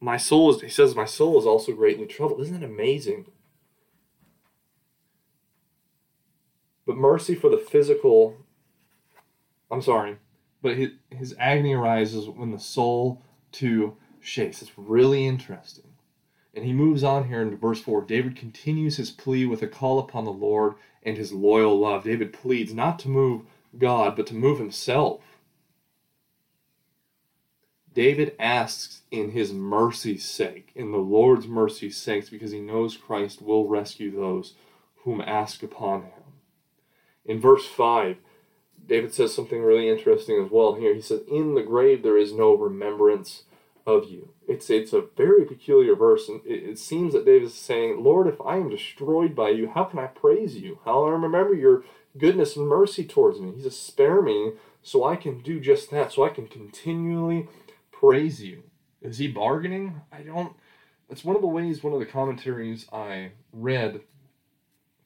my 0.00 0.16
soul 0.16 0.54
is, 0.54 0.60
he 0.60 0.68
says, 0.68 0.94
my 0.94 1.04
soul 1.04 1.38
is 1.38 1.46
also 1.46 1.72
greatly 1.72 2.06
troubled. 2.06 2.40
Isn't 2.40 2.62
it 2.62 2.66
amazing? 2.66 3.26
But 6.86 6.96
mercy 6.96 7.34
for 7.34 7.48
the 7.48 7.56
physical, 7.56 8.36
I'm 9.70 9.82
sorry, 9.82 10.18
but 10.62 10.76
his, 10.76 10.90
his 11.10 11.34
agony 11.38 11.74
arises 11.74 12.28
when 12.28 12.50
the 12.50 12.58
soul 12.58 13.22
too 13.52 13.96
shakes. 14.20 14.62
It's 14.62 14.76
really 14.76 15.26
interesting. 15.26 15.92
And 16.54 16.64
he 16.64 16.72
moves 16.72 17.02
on 17.02 17.28
here 17.28 17.42
into 17.42 17.56
verse 17.56 17.80
4. 17.80 18.02
David 18.02 18.36
continues 18.36 18.96
his 18.96 19.10
plea 19.10 19.44
with 19.44 19.62
a 19.62 19.66
call 19.66 19.98
upon 19.98 20.24
the 20.24 20.32
Lord 20.32 20.74
and 21.02 21.16
his 21.16 21.32
loyal 21.32 21.78
love. 21.78 22.04
David 22.04 22.32
pleads 22.32 22.72
not 22.72 22.98
to 23.00 23.08
move 23.08 23.42
God, 23.76 24.14
but 24.14 24.26
to 24.28 24.34
move 24.34 24.58
himself. 24.58 25.22
David 27.92 28.34
asks 28.40 29.02
in 29.10 29.30
his 29.30 29.52
mercy's 29.52 30.24
sake, 30.24 30.72
in 30.74 30.90
the 30.90 30.98
Lord's 30.98 31.46
mercy's 31.46 31.96
sake, 31.96 32.28
because 32.30 32.50
he 32.50 32.60
knows 32.60 32.96
Christ 32.96 33.40
will 33.40 33.68
rescue 33.68 34.10
those 34.10 34.54
whom 35.04 35.20
ask 35.20 35.62
upon 35.62 36.02
him. 36.02 36.23
In 37.24 37.40
verse 37.40 37.66
5, 37.66 38.16
David 38.86 39.14
says 39.14 39.34
something 39.34 39.62
really 39.62 39.88
interesting 39.88 40.42
as 40.44 40.50
well 40.50 40.74
here. 40.74 40.94
He 40.94 41.00
says, 41.00 41.22
In 41.30 41.54
the 41.54 41.62
grave 41.62 42.02
there 42.02 42.18
is 42.18 42.32
no 42.32 42.54
remembrance 42.54 43.44
of 43.86 44.10
you. 44.10 44.30
It's, 44.46 44.70
it's 44.70 44.92
a 44.92 45.04
very 45.16 45.44
peculiar 45.44 45.94
verse, 45.94 46.28
and 46.28 46.40
it, 46.44 46.62
it 46.70 46.78
seems 46.78 47.12
that 47.12 47.24
David 47.24 47.44
is 47.44 47.54
saying, 47.54 48.02
Lord, 48.02 48.26
if 48.26 48.40
I 48.40 48.56
am 48.56 48.70
destroyed 48.70 49.34
by 49.34 49.50
you, 49.50 49.70
how 49.74 49.84
can 49.84 49.98
I 49.98 50.06
praise 50.06 50.56
you? 50.56 50.80
How 50.84 51.04
can 51.04 51.12
I 51.12 51.16
remember 51.16 51.54
your 51.54 51.84
goodness 52.16 52.56
and 52.56 52.66
mercy 52.66 53.04
towards 53.04 53.40
me? 53.40 53.52
He 53.56 53.62
says, 53.62 53.78
Spare 53.78 54.22
me 54.22 54.52
so 54.82 55.04
I 55.04 55.16
can 55.16 55.40
do 55.40 55.60
just 55.60 55.90
that, 55.90 56.12
so 56.12 56.24
I 56.24 56.30
can 56.30 56.46
continually 56.46 57.48
praise 57.90 58.42
you. 58.42 58.64
Is 59.00 59.18
he 59.18 59.28
bargaining? 59.28 60.00
I 60.12 60.22
don't. 60.22 60.54
That's 61.08 61.24
one 61.24 61.36
of 61.36 61.42
the 61.42 61.48
ways, 61.48 61.82
one 61.82 61.92
of 61.92 62.00
the 62.00 62.06
commentaries 62.06 62.86
I 62.92 63.32
read 63.52 64.00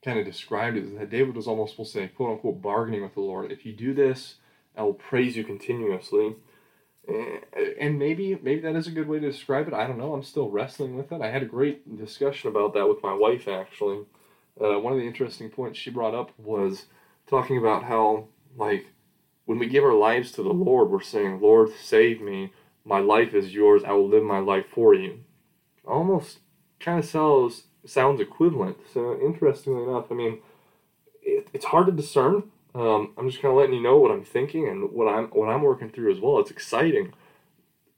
kind 0.04 0.18
of 0.18 0.24
described 0.24 0.76
it, 0.76 0.84
is 0.84 0.98
that 0.98 1.10
David 1.10 1.34
was 1.34 1.46
almost 1.46 1.72
supposed 1.72 1.92
to 1.92 1.98
say, 1.98 2.08
quote 2.08 2.32
unquote, 2.32 2.62
bargaining 2.62 3.02
with 3.02 3.14
the 3.14 3.20
Lord. 3.20 3.50
If 3.50 3.66
you 3.66 3.72
do 3.72 3.94
this, 3.94 4.36
I 4.76 4.82
will 4.82 4.94
praise 4.94 5.36
you 5.36 5.44
continuously. 5.44 6.36
And 7.80 7.98
maybe 7.98 8.38
maybe 8.42 8.60
that 8.60 8.76
is 8.76 8.86
a 8.86 8.90
good 8.92 9.08
way 9.08 9.18
to 9.18 9.30
describe 9.30 9.66
it. 9.66 9.74
I 9.74 9.86
don't 9.86 9.98
know. 9.98 10.12
I'm 10.12 10.22
still 10.22 10.50
wrestling 10.50 10.94
with 10.94 11.10
it. 11.10 11.22
I 11.22 11.30
had 11.30 11.42
a 11.42 11.46
great 11.46 11.96
discussion 11.96 12.50
about 12.50 12.74
that 12.74 12.86
with 12.86 13.02
my 13.02 13.14
wife, 13.14 13.48
actually. 13.48 14.04
Uh, 14.60 14.78
one 14.78 14.92
of 14.92 14.98
the 14.98 15.06
interesting 15.06 15.48
points 15.48 15.78
she 15.78 15.90
brought 15.90 16.14
up 16.14 16.32
was 16.38 16.84
talking 17.26 17.56
about 17.56 17.84
how, 17.84 18.26
like, 18.56 18.88
when 19.46 19.58
we 19.58 19.68
give 19.68 19.84
our 19.84 19.94
lives 19.94 20.32
to 20.32 20.42
the 20.42 20.52
Lord, 20.52 20.90
we're 20.90 21.00
saying, 21.00 21.40
Lord, 21.40 21.70
save 21.80 22.20
me. 22.20 22.52
My 22.84 22.98
life 22.98 23.32
is 23.32 23.54
yours. 23.54 23.82
I 23.84 23.92
will 23.92 24.08
live 24.08 24.22
my 24.22 24.40
life 24.40 24.66
for 24.70 24.92
you. 24.94 25.20
Almost 25.86 26.40
kind 26.78 26.98
of 26.98 27.06
sounds, 27.06 27.64
sounds 27.86 28.20
equivalent. 28.20 28.76
So, 28.92 29.18
interestingly 29.20 29.82
enough, 29.84 30.06
I 30.10 30.14
mean, 30.14 30.38
it, 31.22 31.48
it's 31.52 31.66
hard 31.66 31.86
to 31.86 31.92
discern. 31.92 32.44
Um, 32.74 33.12
I'm 33.16 33.28
just 33.28 33.42
kind 33.42 33.52
of 33.52 33.58
letting 33.58 33.74
you 33.74 33.82
know 33.82 33.98
what 33.98 34.10
I'm 34.10 34.24
thinking 34.24 34.68
and 34.68 34.92
what 34.92 35.06
I'm 35.06 35.26
what 35.28 35.48
I'm 35.48 35.62
working 35.62 35.90
through 35.90 36.12
as 36.12 36.20
well. 36.20 36.38
It's 36.38 36.50
exciting, 36.50 37.12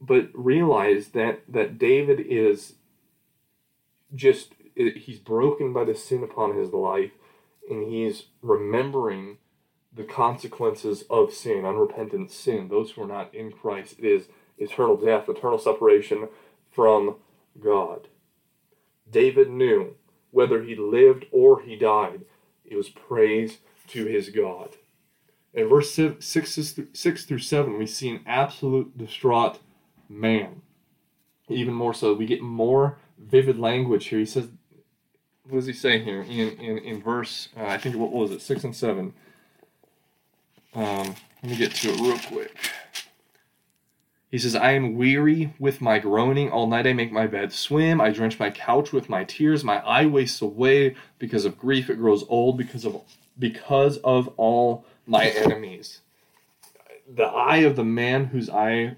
but 0.00 0.30
realize 0.32 1.08
that 1.08 1.40
that 1.48 1.78
David 1.78 2.20
is 2.20 2.74
just 4.14 4.54
he's 4.74 5.18
broken 5.18 5.72
by 5.72 5.84
the 5.84 5.94
sin 5.94 6.22
upon 6.22 6.56
his 6.56 6.72
life, 6.72 7.12
and 7.68 7.86
he's 7.92 8.26
remembering 8.42 9.38
the 9.92 10.04
consequences 10.04 11.04
of 11.10 11.32
sin, 11.32 11.64
unrepentant 11.64 12.30
sin. 12.30 12.68
Those 12.68 12.92
who 12.92 13.02
are 13.02 13.08
not 13.08 13.34
in 13.34 13.50
Christ, 13.50 13.96
it 13.98 14.04
is 14.04 14.28
eternal 14.56 14.96
death, 14.96 15.28
eternal 15.28 15.58
separation 15.58 16.28
from 16.70 17.16
God. 17.62 18.08
David 19.10 19.50
knew 19.50 19.94
whether 20.30 20.62
he 20.62 20.74
lived 20.74 21.26
or 21.32 21.62
he 21.62 21.76
died, 21.76 22.22
it 22.64 22.76
was 22.76 22.88
praise 22.88 23.58
to 23.88 24.06
his 24.06 24.28
God. 24.28 24.70
In 25.52 25.68
verse 25.68 25.92
6, 25.92 26.16
6 26.92 27.24
through 27.24 27.38
7, 27.38 27.76
we 27.76 27.86
see 27.86 28.10
an 28.10 28.20
absolute 28.26 28.96
distraught 28.96 29.58
man. 30.08 30.62
Even 31.48 31.74
more 31.74 31.92
so, 31.92 32.14
we 32.14 32.26
get 32.26 32.40
more 32.40 32.98
vivid 33.18 33.58
language 33.58 34.06
here. 34.06 34.20
He 34.20 34.26
says, 34.26 34.48
what 35.44 35.56
does 35.56 35.66
he 35.66 35.72
say 35.72 35.98
here 35.98 36.22
in, 36.22 36.50
in, 36.60 36.78
in 36.78 37.02
verse, 37.02 37.48
uh, 37.56 37.64
I 37.64 37.78
think, 37.78 37.96
what 37.96 38.12
was 38.12 38.30
it, 38.30 38.40
6 38.40 38.62
and 38.62 38.76
7? 38.76 39.12
Um, 40.74 41.14
let 41.42 41.50
me 41.50 41.56
get 41.56 41.74
to 41.74 41.90
it 41.90 42.00
real 42.00 42.18
quick. 42.18 42.56
He 44.30 44.38
says, 44.38 44.54
I 44.54 44.72
am 44.72 44.94
weary 44.94 45.52
with 45.58 45.80
my 45.80 45.98
groaning. 45.98 46.50
All 46.50 46.68
night 46.68 46.86
I 46.86 46.92
make 46.92 47.10
my 47.10 47.26
bed 47.26 47.52
swim. 47.52 48.00
I 48.00 48.10
drench 48.10 48.38
my 48.38 48.50
couch 48.50 48.92
with 48.92 49.08
my 49.08 49.24
tears. 49.24 49.64
My 49.64 49.78
eye 49.84 50.06
wastes 50.06 50.40
away 50.40 50.94
because 51.18 51.44
of 51.44 51.58
grief. 51.58 51.90
It 51.90 51.96
grows 51.96 52.24
old 52.28 52.56
because 52.56 52.84
of 52.84 53.02
because 53.38 53.96
of 53.98 54.28
all 54.36 54.84
my 55.06 55.26
enemies. 55.30 56.00
The 57.12 57.24
eye 57.24 57.58
of 57.58 57.74
the 57.74 57.84
man 57.84 58.26
whose 58.26 58.48
eye 58.48 58.96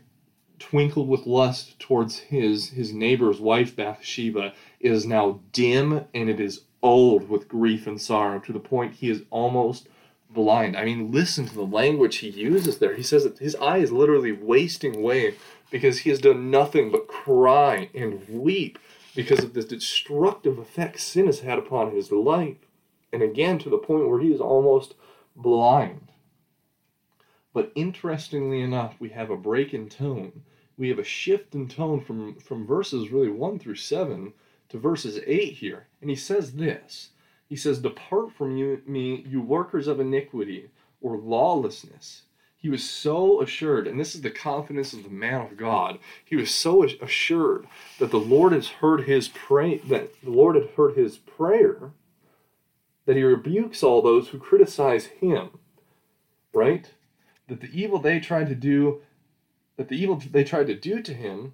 twinkled 0.58 1.08
with 1.08 1.26
lust 1.26 1.78
towards 1.78 2.18
his 2.18 2.68
his 2.68 2.92
neighbor's 2.92 3.40
wife 3.40 3.74
Bathsheba 3.74 4.52
is 4.80 5.06
now 5.06 5.40
dim 5.52 6.04
and 6.14 6.28
it 6.28 6.40
is 6.40 6.62
old 6.82 7.28
with 7.28 7.48
grief 7.48 7.86
and 7.86 8.00
sorrow 8.00 8.38
to 8.40 8.52
the 8.52 8.60
point 8.60 8.94
he 8.94 9.08
is 9.08 9.22
almost 9.30 9.88
blind. 10.32 10.76
I 10.76 10.84
mean, 10.84 11.12
listen 11.12 11.46
to 11.46 11.54
the 11.54 11.62
language 11.62 12.16
he 12.16 12.28
uses 12.28 12.78
there. 12.78 12.94
He 12.94 13.02
says 13.02 13.24
that 13.24 13.38
his 13.38 13.56
eye 13.56 13.78
is 13.78 13.92
literally 13.92 14.32
wasting 14.32 14.96
away 14.96 15.34
because 15.70 16.00
he 16.00 16.10
has 16.10 16.20
done 16.20 16.50
nothing 16.50 16.90
but 16.90 17.08
cry 17.08 17.88
and 17.94 18.26
weep 18.28 18.78
because 19.14 19.42
of 19.44 19.54
the 19.54 19.62
destructive 19.62 20.58
effect 20.58 21.00
sin 21.00 21.26
has 21.26 21.40
had 21.40 21.58
upon 21.58 21.94
his 21.94 22.10
life. 22.10 22.56
And 23.12 23.22
again, 23.22 23.58
to 23.60 23.70
the 23.70 23.78
point 23.78 24.08
where 24.08 24.20
he 24.20 24.32
is 24.32 24.40
almost 24.40 24.94
blind. 25.36 26.08
But 27.52 27.72
interestingly 27.74 28.62
enough, 28.62 28.94
we 28.98 29.10
have 29.10 29.30
a 29.30 29.36
break 29.36 29.74
in 29.74 29.88
tone. 29.88 30.42
We 30.78 30.88
have 30.88 30.98
a 30.98 31.04
shift 31.04 31.54
in 31.54 31.68
tone 31.68 32.00
from, 32.00 32.36
from 32.36 32.66
verses 32.66 33.10
really 33.10 33.28
1 33.28 33.58
through 33.58 33.76
7 33.76 34.32
to 34.70 34.78
verses 34.78 35.20
8 35.26 35.52
here. 35.52 35.86
And 36.00 36.08
he 36.08 36.16
says 36.16 36.54
this 36.54 37.10
he 37.52 37.56
says, 37.56 37.80
Depart 37.80 38.32
from 38.32 38.56
you, 38.56 38.80
me, 38.86 39.26
you 39.28 39.42
workers 39.42 39.86
of 39.86 40.00
iniquity 40.00 40.70
or 41.02 41.18
lawlessness. 41.18 42.22
He 42.56 42.70
was 42.70 42.82
so 42.82 43.42
assured, 43.42 43.86
and 43.86 44.00
this 44.00 44.14
is 44.14 44.22
the 44.22 44.30
confidence 44.30 44.94
of 44.94 45.02
the 45.02 45.10
man 45.10 45.42
of 45.42 45.58
God. 45.58 45.98
He 46.24 46.34
was 46.34 46.50
so 46.50 46.82
assured 46.82 47.66
that 47.98 48.10
the 48.10 48.16
Lord 48.16 48.54
has 48.54 48.68
heard 48.68 49.02
his 49.02 49.28
pray 49.28 49.76
that 49.80 50.18
the 50.22 50.30
Lord 50.30 50.56
had 50.56 50.70
heard 50.78 50.96
his 50.96 51.18
prayer 51.18 51.90
that 53.04 53.16
he 53.16 53.22
rebukes 53.22 53.82
all 53.82 54.00
those 54.00 54.28
who 54.28 54.38
criticize 54.38 55.04
him. 55.04 55.58
Right? 56.54 56.90
That 57.48 57.60
the 57.60 57.78
evil 57.78 57.98
they 57.98 58.18
tried 58.18 58.48
to 58.48 58.54
do 58.54 59.02
that 59.76 59.88
the 59.88 60.02
evil 60.02 60.22
they 60.30 60.44
tried 60.44 60.68
to 60.68 60.74
do 60.74 61.02
to 61.02 61.12
him 61.12 61.52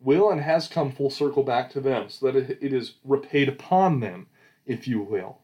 will 0.00 0.32
and 0.32 0.40
has 0.40 0.66
come 0.66 0.90
full 0.90 1.10
circle 1.10 1.44
back 1.44 1.70
to 1.70 1.80
them, 1.80 2.08
so 2.08 2.28
that 2.28 2.60
it 2.60 2.72
is 2.72 2.94
repaid 3.04 3.48
upon 3.48 4.00
them 4.00 4.26
if 4.68 4.86
you 4.86 5.00
will. 5.00 5.38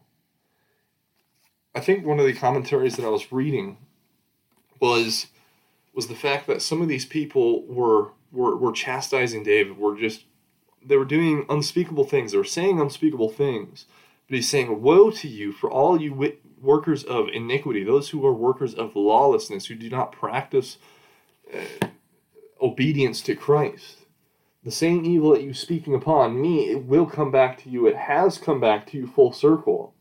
I 1.74 1.80
think 1.80 2.06
one 2.06 2.20
of 2.20 2.26
the 2.26 2.32
commentaries 2.32 2.94
that 2.96 3.04
I 3.04 3.08
was 3.08 3.32
reading 3.32 3.78
was 4.80 5.26
was 5.92 6.06
the 6.08 6.14
fact 6.14 6.46
that 6.46 6.62
some 6.62 6.82
of 6.82 6.88
these 6.88 7.06
people 7.06 7.66
were 7.66 8.10
were, 8.30 8.56
were 8.56 8.72
chastising 8.72 9.42
David, 9.42 9.78
were 9.78 9.96
just 9.96 10.24
they 10.84 10.96
were 10.96 11.04
doing 11.04 11.46
unspeakable 11.48 12.04
things, 12.04 12.32
they 12.32 12.38
were 12.38 12.44
saying 12.44 12.80
unspeakable 12.80 13.30
things. 13.30 13.86
But 14.28 14.36
he's 14.36 14.48
saying, 14.48 14.80
Woe 14.82 15.10
to 15.10 15.28
you 15.28 15.52
for 15.52 15.70
all 15.70 16.00
you 16.00 16.14
workers 16.60 17.04
of 17.04 17.28
iniquity, 17.28 17.84
those 17.84 18.10
who 18.10 18.24
are 18.26 18.32
workers 18.32 18.74
of 18.74 18.96
lawlessness, 18.96 19.66
who 19.66 19.74
do 19.74 19.90
not 19.90 20.12
practice 20.12 20.78
uh, 21.52 21.88
obedience 22.60 23.20
to 23.22 23.34
Christ. 23.34 24.03
The 24.64 24.70
same 24.70 25.04
evil 25.04 25.32
that 25.32 25.42
you 25.42 25.52
speaking 25.52 25.94
upon 25.94 26.40
me, 26.40 26.70
it 26.70 26.86
will 26.86 27.04
come 27.04 27.30
back 27.30 27.62
to 27.62 27.68
you. 27.68 27.86
It 27.86 27.96
has 27.96 28.38
come 28.38 28.60
back 28.60 28.86
to 28.88 28.96
you 28.96 29.06
full 29.06 29.32
circle. 29.32 29.94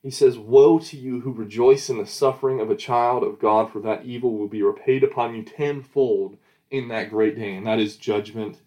He 0.00 0.10
says, 0.10 0.38
Woe 0.38 0.78
to 0.78 0.96
you 0.96 1.20
who 1.20 1.32
rejoice 1.32 1.90
in 1.90 1.98
the 1.98 2.06
suffering 2.06 2.60
of 2.60 2.70
a 2.70 2.76
child 2.76 3.24
of 3.24 3.40
God, 3.40 3.72
for 3.72 3.80
that 3.80 4.04
evil 4.04 4.38
will 4.38 4.46
be 4.46 4.62
repaid 4.62 5.02
upon 5.02 5.34
you 5.34 5.42
tenfold 5.42 6.38
in 6.70 6.86
that 6.88 7.10
great 7.10 7.36
day, 7.36 7.56
and 7.56 7.66
that 7.66 7.80
is 7.80 7.96
Judgment 7.96 8.58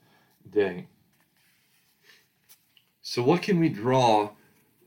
Day. 0.49 0.87
So, 3.01 3.23
what 3.23 3.41
can 3.41 3.59
we 3.59 3.69
draw 3.69 4.31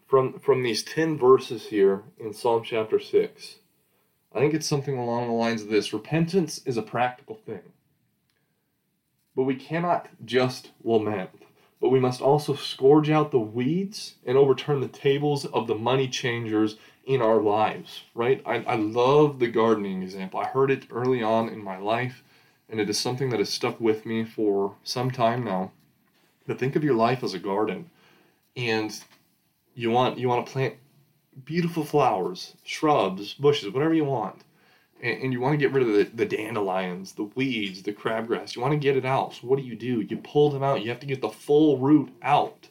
from, 0.06 0.38
from 0.38 0.62
these 0.62 0.82
10 0.84 1.16
verses 1.18 1.66
here 1.66 2.02
in 2.18 2.34
Psalm 2.34 2.62
chapter 2.62 3.00
6? 3.00 3.56
I 4.34 4.38
think 4.38 4.52
it's 4.52 4.66
something 4.66 4.98
along 4.98 5.28
the 5.28 5.32
lines 5.32 5.62
of 5.62 5.68
this 5.68 5.94
repentance 5.94 6.60
is 6.66 6.76
a 6.76 6.82
practical 6.82 7.36
thing. 7.36 7.73
But 9.36 9.44
we 9.44 9.56
cannot 9.56 10.08
just 10.24 10.70
lament, 10.82 11.30
but 11.80 11.88
we 11.88 12.00
must 12.00 12.20
also 12.20 12.54
scourge 12.54 13.10
out 13.10 13.30
the 13.30 13.38
weeds 13.38 14.14
and 14.24 14.38
overturn 14.38 14.80
the 14.80 14.88
tables 14.88 15.44
of 15.44 15.66
the 15.66 15.74
money 15.74 16.08
changers 16.08 16.76
in 17.04 17.20
our 17.20 17.40
lives, 17.40 18.02
right? 18.14 18.40
I, 18.46 18.62
I 18.62 18.76
love 18.76 19.38
the 19.38 19.48
gardening 19.48 20.02
example. 20.02 20.40
I 20.40 20.46
heard 20.46 20.70
it 20.70 20.86
early 20.90 21.22
on 21.22 21.48
in 21.48 21.62
my 21.62 21.76
life, 21.76 22.22
and 22.68 22.80
it 22.80 22.88
is 22.88 22.98
something 22.98 23.30
that 23.30 23.40
has 23.40 23.52
stuck 23.52 23.80
with 23.80 24.06
me 24.06 24.24
for 24.24 24.76
some 24.84 25.10
time 25.10 25.44
now. 25.44 25.72
But 26.46 26.58
think 26.58 26.76
of 26.76 26.84
your 26.84 26.94
life 26.94 27.24
as 27.24 27.34
a 27.34 27.38
garden, 27.38 27.90
and 28.56 28.92
you 29.74 29.90
want 29.90 30.18
you 30.18 30.28
want 30.28 30.46
to 30.46 30.52
plant 30.52 30.74
beautiful 31.44 31.84
flowers, 31.84 32.54
shrubs, 32.62 33.34
bushes, 33.34 33.72
whatever 33.72 33.94
you 33.94 34.04
want 34.04 34.44
and 35.02 35.32
you 35.32 35.40
want 35.40 35.52
to 35.52 35.58
get 35.58 35.72
rid 35.72 35.86
of 35.86 35.92
the, 35.92 36.04
the 36.14 36.24
dandelions, 36.24 37.12
the 37.12 37.24
weeds, 37.24 37.82
the 37.82 37.92
crabgrass. 37.92 38.54
You 38.54 38.62
want 38.62 38.72
to 38.72 38.78
get 38.78 38.96
it 38.96 39.04
out. 39.04 39.34
So 39.34 39.46
what 39.46 39.58
do 39.58 39.64
you 39.64 39.76
do? 39.76 40.00
You 40.00 40.16
pull 40.16 40.50
them 40.50 40.62
out. 40.62 40.82
You 40.82 40.88
have 40.90 41.00
to 41.00 41.06
get 41.06 41.20
the 41.20 41.28
full 41.28 41.78
root 41.78 42.10
out. 42.22 42.68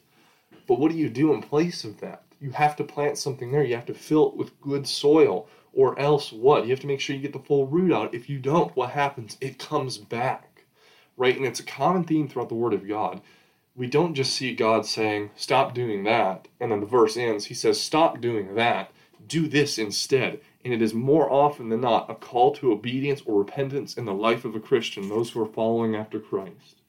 But 0.66 0.78
what 0.78 0.90
do 0.90 0.98
you 0.98 1.08
do 1.08 1.32
in 1.32 1.42
place 1.42 1.84
of 1.84 2.00
that? 2.00 2.24
You 2.40 2.50
have 2.50 2.76
to 2.76 2.84
plant 2.84 3.18
something 3.18 3.52
there. 3.52 3.62
You 3.62 3.76
have 3.76 3.86
to 3.86 3.94
fill 3.94 4.30
it 4.30 4.36
with 4.36 4.60
good 4.60 4.86
soil, 4.86 5.48
or 5.72 5.98
else 5.98 6.32
what? 6.32 6.64
You 6.64 6.70
have 6.70 6.80
to 6.80 6.86
make 6.86 7.00
sure 7.00 7.14
you 7.14 7.22
get 7.22 7.32
the 7.32 7.38
full 7.38 7.66
root 7.66 7.92
out. 7.92 8.14
If 8.14 8.28
you 8.28 8.38
don't, 8.38 8.74
what 8.74 8.90
happens? 8.90 9.36
It 9.40 9.58
comes 9.58 9.98
back, 9.98 10.64
right? 11.16 11.36
And 11.36 11.46
it's 11.46 11.60
a 11.60 11.64
common 11.64 12.04
theme 12.04 12.28
throughout 12.28 12.48
the 12.48 12.54
Word 12.54 12.74
of 12.74 12.88
God. 12.88 13.20
We 13.76 13.86
don't 13.86 14.14
just 14.14 14.34
see 14.34 14.54
God 14.54 14.86
saying, 14.86 15.30
stop 15.36 15.74
doing 15.74 16.04
that, 16.04 16.48
and 16.60 16.70
then 16.70 16.80
the 16.80 16.86
verse 16.86 17.16
ends. 17.16 17.46
He 17.46 17.54
says, 17.54 17.80
stop 17.80 18.20
doing 18.20 18.54
that, 18.54 18.90
do 19.26 19.48
this 19.48 19.78
instead 19.78 20.40
and 20.64 20.72
it 20.72 20.80
is 20.80 20.94
more 20.94 21.30
often 21.30 21.68
than 21.68 21.82
not 21.82 22.10
a 22.10 22.14
call 22.14 22.54
to 22.54 22.72
obedience 22.72 23.20
or 23.26 23.38
repentance 23.38 23.94
in 23.94 24.06
the 24.06 24.14
life 24.14 24.46
of 24.46 24.54
a 24.54 24.60
Christian, 24.60 25.08
those 25.08 25.30
who 25.30 25.42
are 25.42 25.52
following 25.52 25.94
after 25.94 26.18
Christ. 26.18 26.80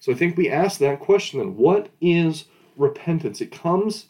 So 0.00 0.12
I 0.12 0.16
think 0.16 0.36
we 0.36 0.50
ask 0.50 0.80
that 0.80 1.00
question 1.00 1.38
then 1.38 1.56
what 1.56 1.90
is 2.00 2.46
repentance? 2.76 3.40
It 3.40 3.52
comes, 3.52 4.06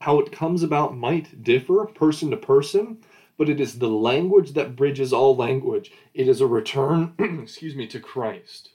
how 0.00 0.18
it 0.18 0.32
comes 0.32 0.62
about 0.62 0.96
might 0.96 1.44
differ 1.44 1.86
person 1.86 2.30
to 2.30 2.36
person, 2.36 2.98
but 3.38 3.48
it 3.48 3.60
is 3.60 3.78
the 3.78 3.88
language 3.88 4.52
that 4.54 4.76
bridges 4.76 5.12
all 5.12 5.36
language. 5.36 5.92
It 6.14 6.28
is 6.28 6.40
a 6.40 6.46
return, 6.46 7.14
excuse 7.42 7.76
me, 7.76 7.86
to 7.88 8.00
Christ. 8.00 8.70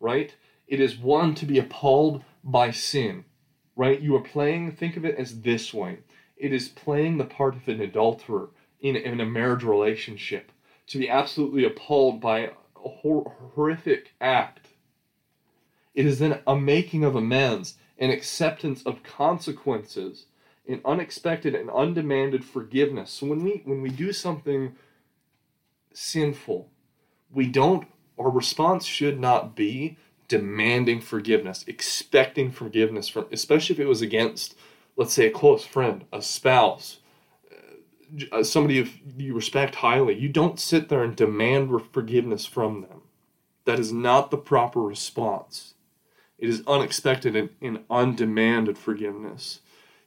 Right? 0.00 0.34
It 0.66 0.80
is 0.80 0.98
one 0.98 1.34
to 1.36 1.46
be 1.46 1.58
appalled 1.58 2.24
by 2.42 2.72
sin. 2.72 3.24
Right? 3.76 4.00
You 4.00 4.16
are 4.16 4.22
playing, 4.22 4.72
think 4.72 4.96
of 4.96 5.04
it 5.04 5.16
as 5.16 5.40
this 5.40 5.72
way 5.72 6.00
it 6.40 6.52
is 6.52 6.68
playing 6.68 7.18
the 7.18 7.24
part 7.24 7.54
of 7.54 7.68
an 7.68 7.80
adulterer 7.80 8.48
in, 8.80 8.96
in 8.96 9.20
a 9.20 9.26
marriage 9.26 9.62
relationship 9.62 10.50
to 10.86 10.98
be 10.98 11.08
absolutely 11.08 11.64
appalled 11.64 12.20
by 12.20 12.40
a 12.40 12.50
hor- 12.74 13.36
horrific 13.54 14.14
act. 14.20 14.68
It 15.94 16.06
is 16.06 16.18
then 16.18 16.40
a 16.46 16.56
making 16.56 17.04
of 17.04 17.14
amends, 17.14 17.74
an 17.98 18.10
acceptance 18.10 18.82
of 18.84 19.02
consequences, 19.02 20.26
an 20.66 20.80
unexpected 20.84 21.54
and 21.54 21.68
undemanded 21.70 22.44
forgiveness. 22.44 23.10
So 23.10 23.26
when 23.26 23.44
we 23.44 23.62
when 23.64 23.82
we 23.82 23.90
do 23.90 24.12
something 24.12 24.76
sinful, 25.92 26.70
we 27.32 27.46
don't 27.48 27.86
our 28.18 28.30
response 28.30 28.84
should 28.84 29.18
not 29.18 29.54
be 29.54 29.98
demanding 30.28 31.00
forgiveness, 31.00 31.64
expecting 31.66 32.50
forgiveness 32.50 33.08
from 33.08 33.26
especially 33.32 33.74
if 33.74 33.80
it 33.80 33.86
was 33.86 34.00
against 34.00 34.56
let's 35.00 35.14
say 35.14 35.26
a 35.26 35.30
close 35.30 35.64
friend, 35.64 36.04
a 36.12 36.20
spouse, 36.20 36.98
uh, 38.30 38.44
somebody 38.44 38.86
you 39.16 39.32
respect 39.32 39.76
highly. 39.76 40.14
You 40.14 40.28
don't 40.28 40.60
sit 40.60 40.90
there 40.90 41.02
and 41.02 41.16
demand 41.16 41.70
forgiveness 41.90 42.44
from 42.44 42.82
them. 42.82 43.00
That 43.64 43.78
is 43.78 43.94
not 43.94 44.30
the 44.30 44.36
proper 44.36 44.82
response. 44.82 45.72
It 46.38 46.50
is 46.50 46.62
unexpected 46.66 47.34
and, 47.34 47.48
and 47.62 47.84
undemanded 47.88 48.76
forgiveness. 48.76 49.60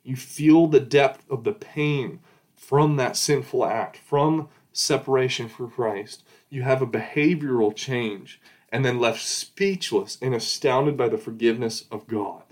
You 0.03 0.15
feel 0.15 0.67
the 0.67 0.79
depth 0.79 1.25
of 1.27 1.43
the 1.43 1.53
pain 1.53 2.19
from 2.55 2.97
that 2.97 3.17
sinful 3.17 3.65
act, 3.65 3.97
from 3.97 4.47
separation 4.73 5.49
from 5.49 5.71
Christ. 5.71 6.21
You 6.51 6.61
have 6.61 6.83
a 6.83 6.87
behavioral 6.87 7.75
change 7.75 8.39
and 8.71 8.85
then 8.85 8.99
left 8.99 9.23
speechless 9.23 10.19
and 10.21 10.35
astounded 10.35 10.95
by 10.95 11.09
the 11.09 11.17
forgiveness 11.17 11.85
of 11.91 12.05
God. 12.05 12.42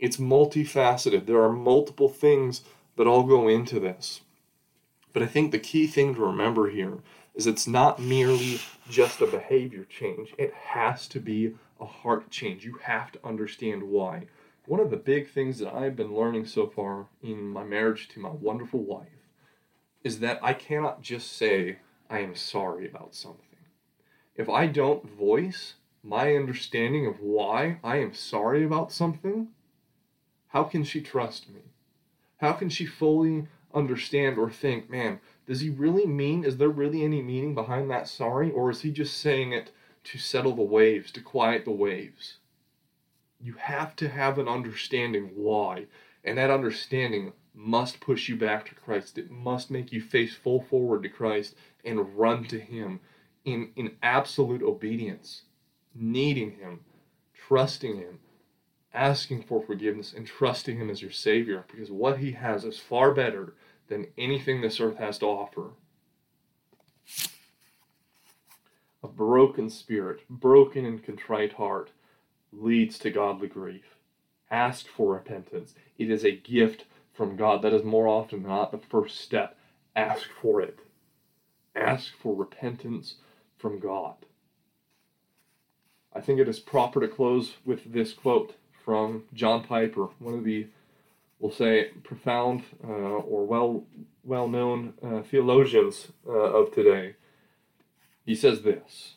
It's 0.00 0.16
multifaceted. 0.16 1.26
There 1.26 1.42
are 1.42 1.52
multiple 1.52 2.08
things 2.08 2.64
that 2.96 3.06
all 3.06 3.22
go 3.22 3.48
into 3.48 3.78
this. 3.78 4.22
But 5.12 5.22
I 5.22 5.26
think 5.26 5.52
the 5.52 5.58
key 5.58 5.86
thing 5.86 6.14
to 6.14 6.22
remember 6.22 6.70
here 6.70 7.00
is 7.34 7.46
it's 7.46 7.66
not 7.66 8.00
merely 8.00 8.60
just 8.88 9.20
a 9.20 9.26
behavior 9.26 9.84
change, 9.84 10.34
it 10.38 10.54
has 10.54 11.06
to 11.08 11.20
be 11.20 11.54
a 11.78 11.84
heart 11.84 12.30
change. 12.30 12.64
You 12.64 12.78
have 12.82 13.12
to 13.12 13.26
understand 13.26 13.82
why. 13.82 14.26
One 14.66 14.80
of 14.80 14.90
the 14.90 14.96
big 14.96 15.28
things 15.28 15.58
that 15.58 15.72
I've 15.74 15.96
been 15.96 16.14
learning 16.14 16.46
so 16.46 16.66
far 16.66 17.08
in 17.22 17.48
my 17.48 17.64
marriage 17.64 18.08
to 18.08 18.20
my 18.20 18.30
wonderful 18.30 18.80
wife 18.80 19.28
is 20.02 20.20
that 20.20 20.40
I 20.42 20.54
cannot 20.54 21.02
just 21.02 21.36
say, 21.36 21.78
I 22.08 22.20
am 22.20 22.34
sorry 22.34 22.88
about 22.88 23.14
something. 23.14 23.44
If 24.34 24.48
I 24.48 24.66
don't 24.66 25.08
voice 25.08 25.74
my 26.02 26.34
understanding 26.34 27.06
of 27.06 27.20
why 27.20 27.78
I 27.84 27.96
am 27.96 28.14
sorry 28.14 28.64
about 28.64 28.92
something, 28.92 29.48
how 30.50 30.64
can 30.64 30.82
she 30.82 31.00
trust 31.00 31.48
me? 31.48 31.60
How 32.38 32.52
can 32.52 32.68
she 32.68 32.84
fully 32.84 33.46
understand 33.72 34.36
or 34.36 34.50
think, 34.50 34.90
man, 34.90 35.20
does 35.46 35.60
he 35.60 35.70
really 35.70 36.06
mean, 36.06 36.44
is 36.44 36.56
there 36.56 36.68
really 36.68 37.04
any 37.04 37.22
meaning 37.22 37.54
behind 37.54 37.88
that 37.90 38.08
sorry? 38.08 38.50
Or 38.50 38.70
is 38.70 38.82
he 38.82 38.90
just 38.90 39.18
saying 39.18 39.52
it 39.52 39.70
to 40.04 40.18
settle 40.18 40.54
the 40.54 40.62
waves, 40.62 41.12
to 41.12 41.20
quiet 41.20 41.64
the 41.64 41.70
waves? 41.70 42.38
You 43.40 43.54
have 43.54 43.94
to 43.96 44.08
have 44.08 44.38
an 44.38 44.48
understanding 44.48 45.30
why. 45.36 45.86
And 46.24 46.36
that 46.36 46.50
understanding 46.50 47.32
must 47.54 48.00
push 48.00 48.28
you 48.28 48.36
back 48.36 48.66
to 48.66 48.74
Christ. 48.74 49.18
It 49.18 49.30
must 49.30 49.70
make 49.70 49.92
you 49.92 50.00
face 50.00 50.34
full 50.34 50.62
forward 50.62 51.04
to 51.04 51.08
Christ 51.08 51.54
and 51.84 52.18
run 52.18 52.44
to 52.46 52.58
Him 52.58 53.00
in, 53.44 53.70
in 53.76 53.96
absolute 54.02 54.62
obedience, 54.62 55.42
needing 55.94 56.52
Him, 56.52 56.80
trusting 57.34 57.96
Him, 57.96 58.18
asking 58.92 59.42
for 59.42 59.62
forgiveness, 59.62 60.12
and 60.12 60.26
trusting 60.26 60.76
Him 60.76 60.90
as 60.90 61.02
your 61.02 61.10
Savior 61.10 61.64
because 61.70 61.90
what 61.90 62.18
He 62.18 62.32
has 62.32 62.64
is 62.64 62.78
far 62.78 63.12
better 63.12 63.54
than 63.88 64.06
anything 64.18 64.60
this 64.60 64.80
earth 64.80 64.98
has 64.98 65.18
to 65.18 65.26
offer. 65.26 65.70
A 69.02 69.08
broken 69.08 69.70
spirit, 69.70 70.20
broken 70.28 70.84
and 70.84 71.02
contrite 71.02 71.54
heart, 71.54 71.90
leads 72.52 72.98
to 72.98 73.10
godly 73.10 73.48
grief. 73.48 73.96
Ask 74.50 74.86
for 74.86 75.14
repentance. 75.14 75.74
It 75.98 76.10
is 76.10 76.24
a 76.24 76.32
gift 76.32 76.84
from 77.12 77.36
God. 77.36 77.62
That 77.62 77.72
is 77.72 77.84
more 77.84 78.08
often 78.08 78.42
than 78.42 78.50
not 78.50 78.72
the 78.72 78.78
first 78.78 79.20
step. 79.20 79.56
Ask 79.94 80.28
for 80.40 80.60
it. 80.60 80.80
Ask 81.74 82.12
for 82.20 82.34
repentance 82.34 83.14
from 83.56 83.78
God. 83.78 84.16
I 86.12 86.20
think 86.20 86.40
it 86.40 86.48
is 86.48 86.58
proper 86.58 87.00
to 87.00 87.08
close 87.08 87.54
with 87.64 87.92
this 87.92 88.12
quote 88.12 88.54
from 88.84 89.24
John 89.34 89.64
Piper, 89.64 90.08
one 90.18 90.34
of 90.34 90.44
the 90.44 90.66
we'll 91.40 91.50
say, 91.50 91.88
profound 92.04 92.62
uh, 92.84 92.86
or 92.86 93.44
well 93.44 93.84
well 94.22 94.46
known 94.46 94.94
uh, 95.02 95.22
theologians 95.22 96.08
uh, 96.28 96.32
of 96.32 96.72
today. 96.72 97.16
He 98.24 98.34
says 98.34 98.62
this 98.62 99.14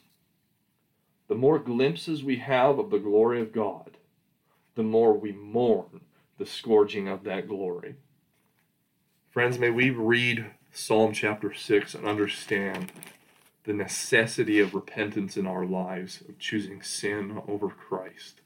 The 1.27 1.35
more 1.35 1.59
glimpses 1.59 2.23
we 2.23 2.37
have 2.37 2.79
of 2.79 2.89
the 2.89 2.99
glory 2.99 3.41
of 3.41 3.51
God, 3.51 3.97
the 4.75 4.83
more 4.83 5.13
we 5.13 5.31
mourn 5.31 6.01
the 6.39 6.45
scourging 6.45 7.07
of 7.07 7.23
that 7.25 7.47
glory. 7.47 7.95
Friends, 9.29 9.59
may 9.59 9.69
we 9.69 9.89
read 9.89 10.45
Psalm 10.71 11.13
chapter 11.13 11.53
6 11.53 11.95
and 11.95 12.07
understand 12.07 12.91
the 13.65 13.73
necessity 13.73 14.59
of 14.59 14.73
repentance 14.73 15.37
in 15.37 15.47
our 15.47 15.65
lives, 15.65 16.21
of 16.27 16.37
choosing 16.37 16.81
sin 16.81 17.41
over 17.47 17.69
Christ. 17.69 18.41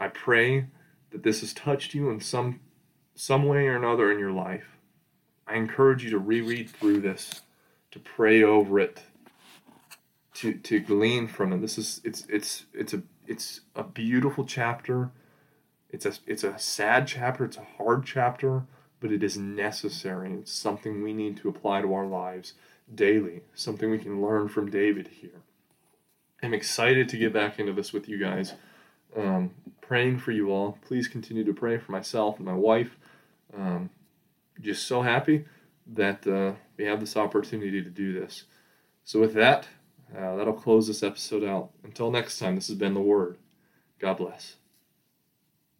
I 0.00 0.08
pray 0.08 0.66
that 1.10 1.22
this 1.22 1.40
has 1.40 1.52
touched 1.52 1.94
you 1.94 2.08
in 2.10 2.20
some 2.20 2.60
some 3.14 3.44
way 3.44 3.66
or 3.66 3.76
another 3.76 4.10
in 4.10 4.18
your 4.18 4.32
life, 4.32 4.78
I 5.46 5.56
encourage 5.56 6.02
you 6.02 6.10
to 6.10 6.18
reread 6.18 6.70
through 6.70 7.00
this, 7.00 7.42
to 7.90 7.98
pray 7.98 8.42
over 8.42 8.80
it, 8.80 9.02
to 10.34 10.54
to 10.54 10.80
glean 10.80 11.28
from 11.28 11.52
it. 11.52 11.60
This 11.60 11.76
is 11.76 12.00
it's 12.02 12.24
it's 12.30 12.64
it's 12.72 12.94
a 12.94 13.02
it's 13.26 13.60
a 13.76 13.82
beautiful 13.82 14.44
chapter. 14.44 15.10
It's 15.90 16.06
a 16.06 16.14
it's 16.26 16.44
a 16.44 16.58
sad 16.58 17.06
chapter, 17.06 17.44
it's 17.44 17.58
a 17.58 17.66
hard 17.76 18.06
chapter, 18.06 18.64
but 19.00 19.12
it 19.12 19.22
is 19.22 19.36
necessary. 19.36 20.32
It's 20.32 20.52
something 20.52 21.02
we 21.02 21.12
need 21.12 21.36
to 21.38 21.48
apply 21.50 21.82
to 21.82 21.92
our 21.92 22.06
lives 22.06 22.54
daily, 22.94 23.42
something 23.54 23.90
we 23.90 23.98
can 23.98 24.22
learn 24.22 24.48
from 24.48 24.70
David 24.70 25.08
here. 25.08 25.42
I'm 26.42 26.54
excited 26.54 27.08
to 27.10 27.18
get 27.18 27.34
back 27.34 27.58
into 27.58 27.72
this 27.72 27.92
with 27.92 28.08
you 28.08 28.18
guys 28.18 28.54
um, 29.16 29.50
praying 29.80 30.18
for 30.18 30.32
you 30.32 30.50
all. 30.50 30.78
Please 30.86 31.08
continue 31.08 31.44
to 31.44 31.54
pray 31.54 31.78
for 31.78 31.92
myself 31.92 32.36
and 32.36 32.46
my 32.46 32.54
wife. 32.54 32.96
Um, 33.56 33.90
just 34.60 34.86
so 34.86 35.02
happy 35.02 35.44
that 35.86 36.26
uh, 36.26 36.52
we 36.76 36.84
have 36.84 37.00
this 37.00 37.16
opportunity 37.16 37.82
to 37.82 37.90
do 37.90 38.12
this. 38.12 38.44
So, 39.04 39.20
with 39.20 39.34
that, 39.34 39.66
uh, 40.16 40.36
that'll 40.36 40.52
close 40.52 40.86
this 40.86 41.02
episode 41.02 41.44
out. 41.44 41.70
Until 41.82 42.10
next 42.10 42.38
time, 42.38 42.54
this 42.54 42.68
has 42.68 42.76
been 42.76 42.94
The 42.94 43.00
Word. 43.00 43.38
God 43.98 44.18
bless. 44.18 44.56